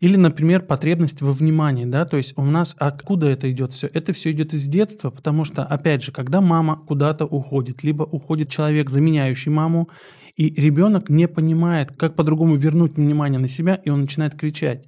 Или, 0.00 0.16
например, 0.16 0.62
потребность 0.62 1.20
во 1.20 1.32
внимании, 1.32 1.84
да, 1.84 2.06
то 2.06 2.16
есть 2.16 2.32
у 2.36 2.42
нас 2.42 2.74
откуда 2.78 3.28
это 3.28 3.50
идет 3.50 3.72
все? 3.72 3.86
Это 3.92 4.14
все 4.14 4.32
идет 4.32 4.54
из 4.54 4.66
детства, 4.66 5.10
потому 5.10 5.44
что, 5.44 5.62
опять 5.62 6.02
же, 6.02 6.10
когда 6.10 6.40
мама 6.40 6.76
куда-то 6.76 7.26
уходит, 7.26 7.82
либо 7.84 8.04
уходит 8.04 8.48
человек, 8.48 8.88
заменяющий 8.88 9.52
маму, 9.52 9.90
и 10.36 10.54
ребенок 10.58 11.10
не 11.10 11.28
понимает, 11.28 11.92
как 11.92 12.16
по-другому 12.16 12.56
вернуть 12.56 12.96
внимание 12.96 13.38
на 13.38 13.48
себя, 13.48 13.74
и 13.74 13.90
он 13.90 14.00
начинает 14.00 14.34
кричать. 14.34 14.86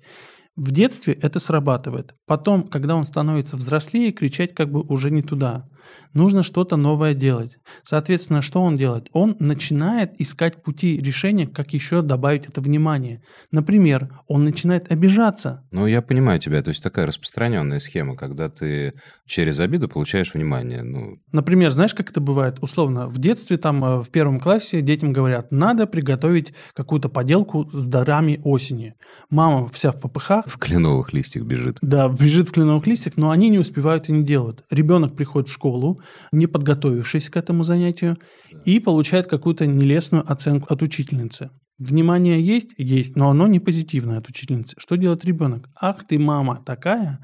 В 0.56 0.70
детстве 0.70 1.14
это 1.14 1.38
срабатывает. 1.38 2.14
Потом, 2.26 2.66
когда 2.66 2.94
он 2.94 3.04
становится 3.04 3.56
взрослее, 3.56 4.12
кричать 4.12 4.54
как 4.54 4.70
бы 4.70 4.82
уже 4.82 5.10
не 5.10 5.22
туда. 5.22 5.66
Нужно 6.12 6.42
что-то 6.42 6.76
новое 6.76 7.14
делать. 7.14 7.56
Соответственно, 7.84 8.42
что 8.42 8.60
он 8.60 8.76
делает? 8.76 9.08
Он 9.12 9.34
начинает 9.38 10.20
искать 10.20 10.62
пути 10.62 10.98
решения, 10.98 11.46
как 11.46 11.72
еще 11.72 12.02
добавить 12.02 12.46
это 12.46 12.60
внимание. 12.60 13.22
Например, 13.50 14.20
он 14.28 14.44
начинает 14.44 14.92
обижаться. 14.92 15.66
Ну, 15.70 15.86
я 15.86 16.02
понимаю 16.02 16.38
тебя. 16.38 16.62
То 16.62 16.68
есть 16.68 16.82
такая 16.82 17.06
распространенная 17.06 17.78
схема, 17.78 18.16
когда 18.16 18.50
ты 18.50 18.92
через 19.26 19.58
обиду 19.58 19.88
получаешь 19.88 20.34
внимание. 20.34 20.82
Ну, 20.82 21.16
Например, 21.32 21.70
знаешь, 21.70 21.94
как 21.94 22.10
это 22.10 22.20
бывает? 22.20 22.58
Условно, 22.60 23.08
в 23.08 23.18
детстве, 23.18 23.56
там, 23.56 23.82
э, 23.84 24.02
в 24.02 24.10
первом 24.10 24.38
классе 24.38 24.82
детям 24.82 25.12
говорят, 25.12 25.50
надо 25.50 25.86
приготовить 25.86 26.52
какую-то 26.74 27.08
поделку 27.08 27.68
с 27.72 27.86
дарами 27.86 28.40
осени. 28.44 28.94
Мама 29.30 29.66
вся 29.68 29.92
в 29.92 30.00
попыхах, 30.00 30.41
в 30.46 30.58
кленовых 30.58 31.12
листьях 31.12 31.44
бежит. 31.44 31.78
Да, 31.82 32.08
бежит 32.08 32.48
в 32.48 32.52
кленовых 32.52 32.86
листьях, 32.86 33.16
но 33.16 33.30
они 33.30 33.48
не 33.48 33.58
успевают 33.58 34.08
и 34.08 34.12
не 34.12 34.24
делают. 34.24 34.64
Ребенок 34.70 35.16
приходит 35.16 35.48
в 35.48 35.52
школу, 35.52 36.00
не 36.32 36.46
подготовившись 36.46 37.30
к 37.30 37.36
этому 37.36 37.64
занятию, 37.64 38.16
и 38.64 38.80
получает 38.80 39.26
какую-то 39.26 39.66
нелестную 39.66 40.30
оценку 40.30 40.72
от 40.72 40.82
учительницы. 40.82 41.50
Внимание 41.78 42.40
есть? 42.40 42.74
Есть, 42.78 43.16
но 43.16 43.30
оно 43.30 43.46
не 43.46 43.58
позитивное 43.58 44.18
от 44.18 44.28
учительницы. 44.28 44.76
Что 44.78 44.96
делает 44.96 45.24
ребенок? 45.24 45.68
Ах 45.80 46.04
ты, 46.06 46.18
мама 46.18 46.62
такая, 46.64 47.18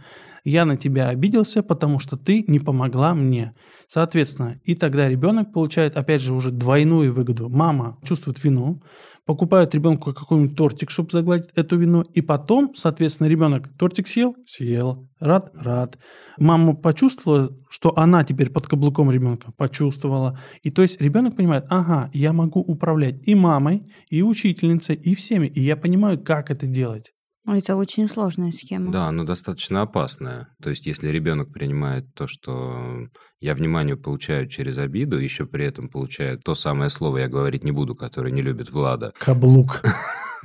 я 0.45 0.65
на 0.65 0.77
тебя 0.77 1.09
обиделся, 1.09 1.63
потому 1.63 1.99
что 1.99 2.17
ты 2.17 2.45
не 2.47 2.61
помогла 2.61 3.15
мне. 3.15 3.55
Соответственно, 3.87 4.61
и 4.65 4.75
тогда 4.75 5.09
ребенок 5.09 5.53
получает, 5.53 5.97
опять 5.97 6.23
же, 6.23 6.35
уже 6.35 6.51
двойную 6.51 7.13
выгоду. 7.13 7.49
Мама 7.49 7.99
чувствует 8.05 8.43
вину, 8.43 8.83
покупают 9.29 9.75
ребенку 9.75 10.15
какой-нибудь 10.15 10.57
тортик, 10.57 10.91
чтобы 10.91 11.11
загладить 11.11 11.51
эту 11.55 11.77
вину, 11.77 12.01
и 12.01 12.23
потом, 12.23 12.75
соответственно, 12.75 13.29
ребенок 13.29 13.69
тортик 13.79 14.09
съел, 14.09 14.35
съел, 14.47 15.09
рад, 15.21 15.51
рад. 15.55 15.99
Мама 16.39 16.75
почувствовала, 16.75 17.51
что 17.69 17.93
она 17.97 18.25
теперь 18.25 18.51
под 18.51 18.67
каблуком 18.67 19.11
ребенка, 19.11 19.53
почувствовала. 19.57 20.39
И 20.63 20.71
то 20.71 20.81
есть 20.81 21.01
ребенок 21.01 21.37
понимает, 21.37 21.67
ага, 21.69 22.11
я 22.15 22.33
могу 22.33 22.61
управлять 22.61 23.21
и 23.27 23.35
мамой, 23.35 23.85
и 24.09 24.23
учительницей, 24.23 24.95
и 24.95 25.15
всеми, 25.15 25.47
и 25.47 25.61
я 25.61 25.77
понимаю, 25.77 26.19
как 26.19 26.51
это 26.51 26.67
делать. 26.67 27.13
Это 27.47 27.77
очень 27.77 28.09
сложная 28.09 28.53
схема. 28.53 28.93
Да, 28.93 29.11
но 29.11 29.25
достаточно 29.25 29.83
опасная. 29.83 30.49
То 30.63 30.71
есть, 30.71 30.87
если 30.87 31.09
ребенок 31.09 31.53
принимает 31.53 32.13
то, 32.15 32.27
что 32.27 33.07
я 33.41 33.55
внимание 33.55 33.97
получаю 33.97 34.49
через 34.49 34.77
обиду, 34.77 35.19
еще 35.19 35.47
при 35.47 35.65
этом 35.65 35.89
получает 35.89 36.43
то 36.45 36.55
самое 36.55 36.91
слово, 36.91 37.19
я 37.19 37.29
говорить 37.29 37.65
не 37.65 37.73
буду, 37.73 37.95
которое 37.95 38.33
не 38.33 38.43
любит 38.43 38.71
Влада, 38.71 39.13
Каблук. 39.19 39.83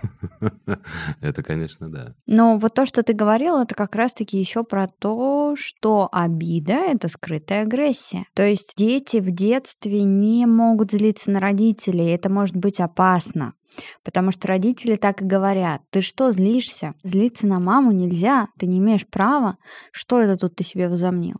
это, 1.21 1.43
конечно, 1.43 1.89
да. 1.89 2.15
Но 2.25 2.57
вот 2.57 2.73
то, 2.73 2.85
что 2.85 3.03
ты 3.03 3.13
говорил, 3.13 3.57
это 3.57 3.75
как 3.75 3.95
раз-таки 3.95 4.37
еще 4.37 4.63
про 4.63 4.87
то, 4.87 5.55
что 5.57 6.09
обида— 6.11 6.73
это 6.91 7.07
скрытая 7.07 7.63
агрессия. 7.63 8.25
То 8.33 8.43
есть 8.43 8.73
дети 8.77 9.17
в 9.17 9.31
детстве 9.31 10.03
не 10.03 10.45
могут 10.45 10.91
злиться 10.91 11.31
на 11.31 11.39
родителей, 11.39 12.11
это 12.11 12.29
может 12.29 12.55
быть 12.55 12.79
опасно. 12.79 13.53
Потому 14.03 14.31
что 14.31 14.47
родители 14.47 14.95
так 14.95 15.21
и 15.21 15.25
говорят, 15.25 15.81
ты 15.89 16.01
что 16.01 16.31
злишься? 16.31 16.93
Злиться 17.03 17.47
на 17.47 17.59
маму 17.59 17.91
нельзя, 17.91 18.47
ты 18.57 18.67
не 18.67 18.79
имеешь 18.79 19.07
права. 19.07 19.57
Что 19.91 20.19
это 20.19 20.37
тут 20.37 20.55
ты 20.55 20.63
себе 20.63 20.89
возомнил? 20.89 21.37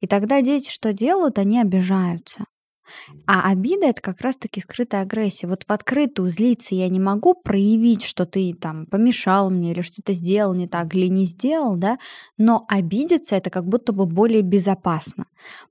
И 0.00 0.06
тогда 0.06 0.40
дети 0.42 0.70
что 0.70 0.92
делают? 0.92 1.38
Они 1.38 1.60
обижаются. 1.60 2.44
А 3.26 3.50
обида 3.50 3.86
это 3.86 4.00
как 4.00 4.20
раз-таки 4.20 4.60
скрытая 4.60 5.02
агрессия. 5.02 5.46
Вот 5.46 5.64
в 5.66 5.72
открытую 5.72 6.30
злиться 6.30 6.74
я 6.74 6.88
не 6.88 7.00
могу 7.00 7.34
проявить, 7.34 8.02
что 8.02 8.26
ты 8.26 8.54
там 8.54 8.86
помешал 8.86 9.50
мне 9.50 9.72
или 9.72 9.80
что-то 9.80 10.12
сделал 10.12 10.54
не 10.54 10.68
так 10.68 10.94
или 10.94 11.06
не 11.06 11.26
сделал, 11.26 11.76
да, 11.76 11.98
но 12.38 12.64
обидеться 12.68 13.36
это 13.36 13.50
как 13.50 13.66
будто 13.66 13.92
бы 13.92 14.06
более 14.06 14.42
безопасно. 14.42 15.26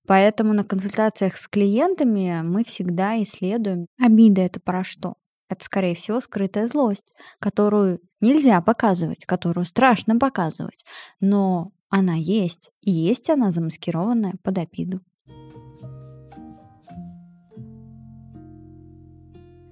Поэтому 0.06 0.54
на 0.54 0.64
консультациях 0.64 1.38
с 1.38 1.48
клиентами 1.48 2.42
мы 2.44 2.64
всегда 2.64 3.22
исследуем, 3.24 3.88
обида 4.00 4.42
это 4.42 4.60
про 4.60 4.84
что. 4.84 5.16
Это, 5.48 5.64
скорее 5.64 5.96
всего, 5.96 6.20
скрытая 6.22 6.68
злость, 6.68 7.14
которую 7.40 8.00
нельзя 8.20 8.60
показывать, 8.62 9.26
которую 9.26 9.66
страшно 9.66 10.18
показывать, 10.18 10.86
но 11.20 11.72
она 11.90 12.16
есть, 12.16 12.72
и 12.82 12.92
есть 12.92 13.30
она 13.30 13.52
замаскированная 13.52 14.34
под 14.44 14.58
обиду. 14.58 15.02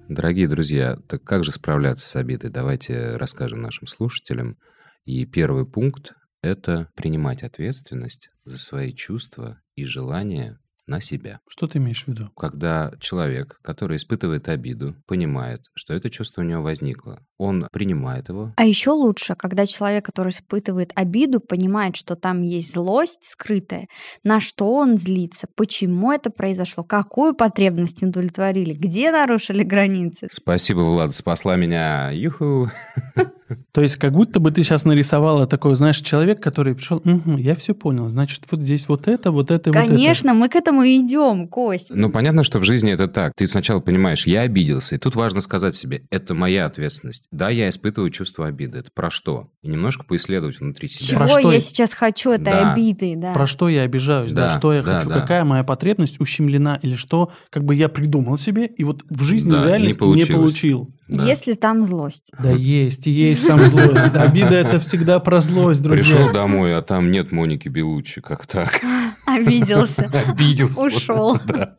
Дорогие 0.08 0.46
друзья, 0.46 0.96
так 1.08 1.24
как 1.24 1.44
же 1.44 1.50
справляться 1.50 2.06
с 2.06 2.14
обидой? 2.14 2.50
Давайте 2.50 3.16
расскажем 3.16 3.62
нашим 3.62 3.86
слушателям. 3.86 4.58
И 5.04 5.26
первый 5.26 5.66
пункт– 5.66 6.12
это 6.42 6.88
принимать 6.94 7.42
ответственность 7.42 8.30
за 8.44 8.58
свои 8.58 8.92
чувства 8.92 9.60
и 9.74 9.84
желания 9.84 10.60
на 10.86 11.00
себя. 11.00 11.40
Что 11.48 11.66
ты 11.66 11.78
имеешь 11.78 12.04
в 12.04 12.08
виду? 12.08 12.30
Когда 12.36 12.92
человек, 13.00 13.58
который 13.62 13.96
испытывает 13.96 14.48
обиду, 14.48 14.94
понимает, 15.06 15.66
что 15.74 15.94
это 15.94 16.10
чувство 16.10 16.42
у 16.42 16.44
него 16.44 16.62
возникло, 16.62 17.20
он 17.38 17.66
принимает 17.72 18.28
его, 18.28 18.52
А 18.56 18.64
еще 18.64 18.90
лучше, 18.90 19.34
когда 19.34 19.66
человек, 19.66 20.04
который 20.04 20.30
испытывает 20.30 20.92
обиду, 20.94 21.40
понимает, 21.40 21.96
что 21.96 22.16
там 22.16 22.42
есть 22.42 22.72
злость 22.72 23.24
скрытая, 23.24 23.88
на 24.22 24.40
что 24.40 24.72
он 24.72 24.96
злится, 24.96 25.46
почему 25.54 26.12
это 26.12 26.30
произошло, 26.30 26.84
какую 26.84 27.34
потребность 27.34 28.02
удовлетворили, 28.02 28.74
где 28.74 29.10
нарушили 29.10 29.62
границы. 29.62 30.28
Спасибо, 30.30 30.80
Влад, 30.80 31.14
спасла 31.14 31.56
меня. 31.56 32.10
Юху. 32.10 32.68
То 33.72 33.82
есть 33.82 33.96
как 33.96 34.12
будто 34.12 34.40
бы 34.40 34.50
ты 34.50 34.62
сейчас 34.62 34.84
нарисовала 34.84 35.46
такой, 35.46 35.76
знаешь, 35.76 36.00
человек, 36.00 36.42
который 36.42 36.74
пришел, 36.74 37.00
«Мгм, 37.04 37.36
я 37.36 37.54
все 37.54 37.74
понял, 37.74 38.08
значит, 38.08 38.44
вот 38.50 38.60
здесь 38.60 38.88
вот 38.88 39.06
это, 39.06 39.30
вот 39.30 39.50
это, 39.50 39.70
и 39.70 39.72
вот 39.72 39.78
это. 39.78 39.88
Конечно, 39.88 40.34
мы 40.34 40.48
к 40.48 40.56
этому 40.56 40.73
и 40.82 40.98
идем, 41.00 41.48
Кость. 41.48 41.90
Ну, 41.94 42.10
понятно, 42.10 42.44
что 42.44 42.58
в 42.58 42.64
жизни 42.64 42.92
это 42.92 43.06
так. 43.08 43.32
Ты 43.36 43.46
сначала 43.46 43.80
понимаешь, 43.80 44.26
я 44.26 44.40
обиделся. 44.42 44.94
И 44.94 44.98
тут 44.98 45.14
важно 45.14 45.40
сказать 45.40 45.74
себе, 45.76 46.02
это 46.10 46.34
моя 46.34 46.66
ответственность. 46.66 47.26
Да, 47.30 47.48
я 47.50 47.68
испытываю 47.68 48.10
чувство 48.10 48.46
обиды. 48.46 48.78
Это 48.78 48.90
про 48.92 49.10
что? 49.10 49.48
И 49.62 49.68
немножко 49.68 50.04
поисследовать 50.04 50.60
внутри 50.60 50.88
себя. 50.88 51.06
Чего 51.06 51.18
Про 51.20 51.28
что 51.28 51.52
я 51.52 51.60
сейчас 51.60 51.94
хочу 51.94 52.30
этой 52.30 52.44
Да. 52.44 52.72
обиды, 52.72 53.14
да. 53.16 53.32
Про 53.32 53.46
что 53.46 53.68
я 53.68 53.82
обижаюсь, 53.82 54.32
да, 54.32 54.48
Да, 54.52 54.58
что 54.58 54.72
я 54.72 54.82
да, 54.82 54.96
хочу, 54.98 55.08
да. 55.10 55.20
какая 55.20 55.44
моя 55.44 55.64
потребность 55.64 56.20
ущемлена, 56.20 56.78
или 56.82 56.94
что, 56.96 57.32
как 57.50 57.64
бы 57.64 57.74
я 57.74 57.88
придумал 57.88 58.38
себе, 58.38 58.66
и 58.66 58.84
вот 58.84 59.04
в 59.08 59.22
жизни, 59.22 59.50
Да, 59.50 59.58
в 59.58 59.62
не 59.62 59.68
реальности 59.68 59.98
не, 60.00 60.06
получилось. 60.06 60.30
получил. 60.40 60.90
Да. 61.06 61.26
Если 61.26 61.52
там 61.52 61.84
злость. 61.84 62.30
Да 62.42 62.50
есть, 62.50 63.06
есть 63.06 63.46
там 63.46 63.60
злость. 63.66 64.14
Обида 64.14 64.54
это 64.54 64.78
всегда 64.78 65.20
про 65.20 65.40
злость, 65.42 65.82
друзья. 65.82 66.16
Пришел 66.16 66.32
домой, 66.32 66.74
а 66.74 66.80
там 66.80 67.10
нет 67.10 67.30
Моники 67.30 67.68
Белуччи. 67.68 68.20
Как 68.22 68.46
так? 68.46 68.80
Обиделся. 69.46 70.10
Обиделся. 70.28 70.80
Ушел. 70.80 71.38
Да. 71.46 71.76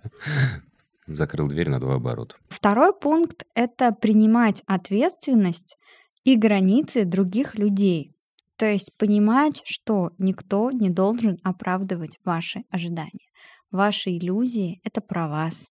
Закрыл 1.08 1.48
дверь 1.48 1.70
на 1.70 1.80
два 1.80 1.96
оборота. 1.96 2.36
Второй 2.50 2.92
пункт– 2.92 3.44
это 3.56 3.92
принимать 3.92 4.64
ответственность 4.66 5.78
и 6.24 6.36
границы 6.36 7.06
других 7.06 7.54
людей. 7.56 8.12
То 8.58 8.66
есть 8.66 8.92
понимать, 8.98 9.62
что 9.66 10.12
никто 10.18 10.72
не 10.72 10.90
должен 10.90 11.38
оправдывать 11.44 12.18
ваши 12.26 12.64
ожидания. 12.72 13.28
Ваши 13.70 14.12
иллюзии– 14.18 14.80
это 14.84 15.02
про 15.02 15.28
вас, 15.28 15.68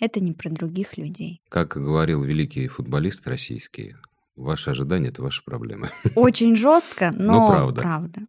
это 0.00 0.20
не 0.20 0.32
про 0.32 0.48
других 0.48 0.96
людей. 0.96 1.42
Как 1.50 1.76
говорил 1.76 2.22
великий 2.24 2.68
футболист 2.68 3.26
российский, 3.26 3.94
ваши 4.36 4.70
ожидания– 4.70 5.08
это 5.10 5.22
ваши 5.22 5.42
проблемы. 5.44 5.90
Очень 6.14 6.56
жестко, 6.56 7.10
но 7.14 7.40
Ну, 7.40 7.48
правда. 7.48 7.80
правда. 7.82 8.20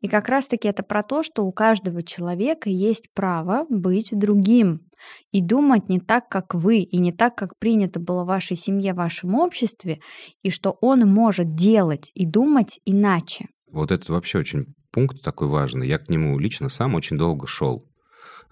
И 0.00 0.08
как 0.08 0.28
раз-таки 0.28 0.68
это 0.68 0.82
про 0.82 1.02
то, 1.02 1.22
что 1.22 1.44
у 1.44 1.52
каждого 1.52 2.02
человека 2.02 2.68
есть 2.68 3.12
право 3.14 3.66
быть 3.68 4.10
другим 4.12 4.80
и 5.32 5.42
думать 5.42 5.88
не 5.88 6.00
так, 6.00 6.28
как 6.28 6.54
вы, 6.54 6.78
и 6.78 6.98
не 6.98 7.12
так, 7.12 7.34
как 7.34 7.58
принято 7.58 8.00
было 8.00 8.24
в 8.24 8.28
вашей 8.28 8.56
семье, 8.56 8.92
в 8.92 8.96
вашем 8.96 9.34
обществе, 9.34 10.00
и 10.42 10.50
что 10.50 10.76
он 10.80 11.00
может 11.00 11.54
делать 11.54 12.10
и 12.14 12.26
думать 12.26 12.80
иначе. 12.84 13.46
Вот 13.70 13.90
это 13.90 14.12
вообще 14.12 14.38
очень 14.38 14.74
пункт 14.92 15.22
такой 15.22 15.48
важный. 15.48 15.88
Я 15.88 15.98
к 15.98 16.08
нему 16.08 16.38
лично 16.38 16.68
сам 16.68 16.94
очень 16.94 17.18
долго 17.18 17.46
шел 17.46 17.88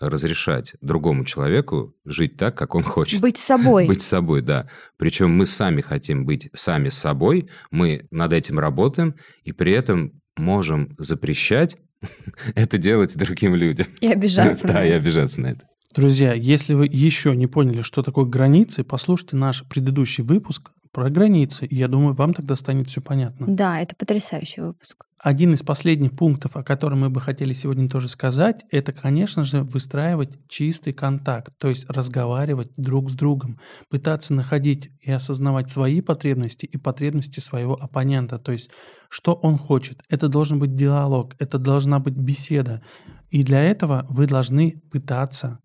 разрешать 0.00 0.74
другому 0.80 1.24
человеку 1.24 1.94
жить 2.04 2.36
так, 2.36 2.56
как 2.56 2.74
он 2.74 2.82
хочет. 2.82 3.20
Быть 3.20 3.38
собой. 3.38 3.86
Быть 3.88 4.02
собой, 4.02 4.42
да. 4.42 4.68
Причем 4.96 5.30
мы 5.30 5.46
сами 5.46 5.80
хотим 5.80 6.26
быть 6.26 6.50
сами 6.52 6.88
собой, 6.88 7.48
мы 7.70 8.06
над 8.10 8.32
этим 8.32 8.58
работаем, 8.58 9.14
и 9.44 9.52
при 9.52 9.72
этом 9.72 10.21
можем 10.36 10.94
запрещать 10.98 11.76
это 12.54 12.78
делать 12.78 13.16
другим 13.16 13.54
людям. 13.54 13.86
И 14.00 14.08
обижаться 14.08 14.66
Да, 14.66 14.84
и 14.84 14.90
обижаться 14.90 15.40
на 15.40 15.48
это. 15.48 15.66
Друзья, 15.94 16.32
если 16.32 16.72
вы 16.72 16.86
еще 16.86 17.36
не 17.36 17.46
поняли, 17.46 17.82
что 17.82 18.02
такое 18.02 18.24
границы, 18.24 18.82
послушайте 18.82 19.36
наш 19.36 19.62
предыдущий 19.68 20.24
выпуск 20.24 20.70
про 20.92 21.08
границы, 21.08 21.64
и 21.66 21.74
я 21.74 21.88
думаю, 21.88 22.14
вам 22.14 22.34
тогда 22.34 22.54
станет 22.54 22.88
все 22.88 23.00
понятно. 23.00 23.46
Да, 23.48 23.80
это 23.80 23.96
потрясающий 23.96 24.60
выпуск. 24.60 25.04
Один 25.18 25.54
из 25.54 25.62
последних 25.62 26.12
пунктов, 26.12 26.56
о 26.56 26.62
котором 26.62 27.00
мы 27.00 27.10
бы 27.10 27.20
хотели 27.20 27.52
сегодня 27.52 27.88
тоже 27.88 28.08
сказать, 28.08 28.64
это, 28.70 28.92
конечно 28.92 29.42
же, 29.44 29.62
выстраивать 29.62 30.36
чистый 30.48 30.92
контакт, 30.92 31.52
то 31.58 31.68
есть 31.68 31.88
разговаривать 31.88 32.72
друг 32.76 33.08
с 33.08 33.14
другом, 33.14 33.58
пытаться 33.88 34.34
находить 34.34 34.90
и 35.00 35.10
осознавать 35.10 35.70
свои 35.70 36.00
потребности 36.00 36.66
и 36.66 36.76
потребности 36.76 37.40
своего 37.40 37.74
оппонента, 37.80 38.38
то 38.38 38.52
есть 38.52 38.70
что 39.08 39.32
он 39.34 39.58
хочет. 39.58 40.02
Это 40.10 40.28
должен 40.28 40.58
быть 40.58 40.74
диалог, 40.74 41.34
это 41.38 41.58
должна 41.58 42.00
быть 42.00 42.14
беседа. 42.14 42.82
И 43.30 43.44
для 43.44 43.62
этого 43.62 44.06
вы 44.10 44.26
должны 44.26 44.82
пытаться 44.90 45.58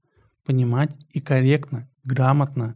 понимать 0.46 0.96
и 1.12 1.20
корректно, 1.20 1.90
грамотно 2.06 2.76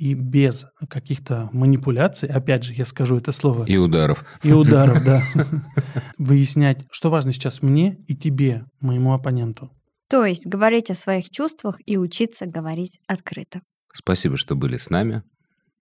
и 0.00 0.14
без 0.14 0.66
каких-то 0.88 1.50
манипуляций, 1.52 2.26
опять 2.30 2.64
же, 2.64 2.72
я 2.72 2.86
скажу 2.86 3.18
это 3.18 3.32
слово. 3.32 3.66
И 3.66 3.76
ударов. 3.76 4.24
И 4.42 4.50
ударов, 4.50 5.04
да. 5.04 5.22
Выяснять, 6.18 6.86
что 6.90 7.10
важно 7.10 7.34
сейчас 7.34 7.60
мне 7.60 7.98
и 8.08 8.16
тебе, 8.16 8.64
моему 8.80 9.12
оппоненту. 9.12 9.70
То 10.08 10.24
есть 10.24 10.46
говорить 10.46 10.90
о 10.90 10.94
своих 10.94 11.28
чувствах 11.28 11.76
и 11.84 11.98
учиться 11.98 12.46
говорить 12.46 12.98
открыто. 13.06 13.60
Спасибо, 13.92 14.38
что 14.38 14.56
были 14.56 14.78
с 14.78 14.88
нами. 14.88 15.22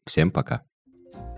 Всем 0.06 0.32
пока. 0.32 0.64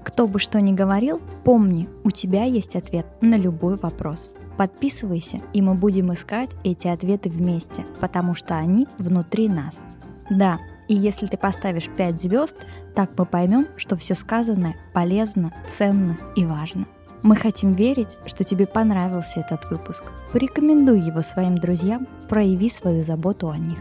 Кто 0.03 0.25
бы 0.25 0.39
что 0.39 0.59
ни 0.59 0.73
говорил, 0.73 1.21
помни, 1.45 1.87
у 2.03 2.09
тебя 2.09 2.45
есть 2.45 2.75
ответ 2.75 3.05
на 3.21 3.37
любой 3.37 3.75
вопрос. 3.75 4.31
Подписывайся, 4.57 5.37
и 5.53 5.61
мы 5.61 5.75
будем 5.75 6.11
искать 6.13 6.49
эти 6.63 6.87
ответы 6.87 7.29
вместе, 7.29 7.85
потому 7.99 8.33
что 8.33 8.57
они 8.57 8.87
внутри 8.97 9.47
нас. 9.47 9.85
Да, 10.31 10.57
и 10.91 10.93
если 10.93 11.25
ты 11.25 11.38
поставишь 11.38 11.88
5 11.88 12.21
звезд, 12.21 12.58
так 12.95 13.12
мы 13.17 13.25
поймем, 13.25 13.65
что 13.77 13.95
все 13.95 14.13
сказанное 14.13 14.75
полезно, 14.91 15.54
ценно 15.77 16.17
и 16.36 16.45
важно. 16.45 16.86
Мы 17.23 17.38
хотим 17.38 17.71
верить, 17.71 18.17
что 18.25 18.43
тебе 18.43 18.67
понравился 18.67 19.39
этот 19.39 19.69
выпуск. 19.69 20.04
Порекомендуй 20.34 20.99
его 20.99 21.21
своим 21.21 21.58
друзьям, 21.58 22.10
прояви 22.27 22.69
свою 22.69 23.04
заботу 23.04 23.49
о 23.49 23.58
них. 23.58 23.80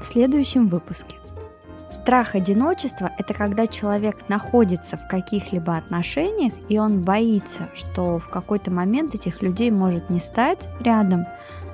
В 0.00 0.04
следующем 0.04 0.68
выпуске. 0.68 1.16
Страх 1.90 2.36
одиночества– 2.36 3.10
это 3.18 3.34
когда 3.34 3.66
человек 3.66 4.28
находится 4.28 4.96
в 4.96 5.08
каких-либо 5.08 5.76
отношениях, 5.76 6.52
и 6.68 6.78
он 6.78 7.02
боится, 7.02 7.68
что 7.74 8.20
в 8.20 8.28
какой-то 8.28 8.70
момент 8.70 9.12
этих 9.12 9.42
людей 9.42 9.72
может 9.72 10.08
не 10.08 10.20
стать 10.20 10.68
рядом 10.78 11.24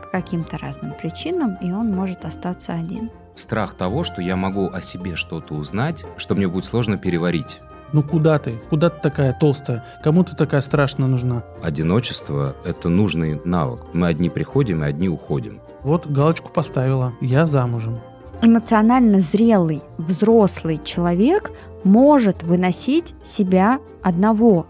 по 0.00 0.08
каким-то 0.08 0.56
разным 0.56 0.94
причинам, 0.94 1.58
и 1.60 1.70
он 1.70 1.92
может 1.92 2.24
остаться 2.24 2.72
один 2.72 3.10
страх 3.34 3.74
того, 3.74 4.04
что 4.04 4.20
я 4.20 4.36
могу 4.36 4.70
о 4.72 4.80
себе 4.80 5.16
что-то 5.16 5.54
узнать, 5.54 6.04
что 6.16 6.34
мне 6.34 6.48
будет 6.48 6.64
сложно 6.64 6.98
переварить. 6.98 7.60
Ну 7.92 8.02
куда 8.02 8.38
ты? 8.38 8.52
Куда 8.70 8.90
ты 8.90 9.00
такая 9.00 9.36
толстая? 9.38 9.84
Кому 10.02 10.24
ты 10.24 10.34
такая 10.34 10.62
страшно 10.62 11.06
нужна? 11.06 11.44
Одиночество– 11.62 12.56
это 12.64 12.88
нужный 12.88 13.40
навык. 13.44 13.82
Мы 13.92 14.08
одни 14.08 14.30
приходим 14.30 14.82
и 14.82 14.86
одни 14.86 15.08
уходим. 15.08 15.60
Вот 15.82 16.06
галочку 16.06 16.50
поставила. 16.50 17.12
Я 17.20 17.46
замужем. 17.46 18.00
Эмоционально 18.42 19.20
зрелый, 19.20 19.80
взрослый 19.96 20.80
человек 20.84 21.52
может 21.84 22.42
выносить 22.42 23.14
себя 23.22 23.78
одного 24.02 24.66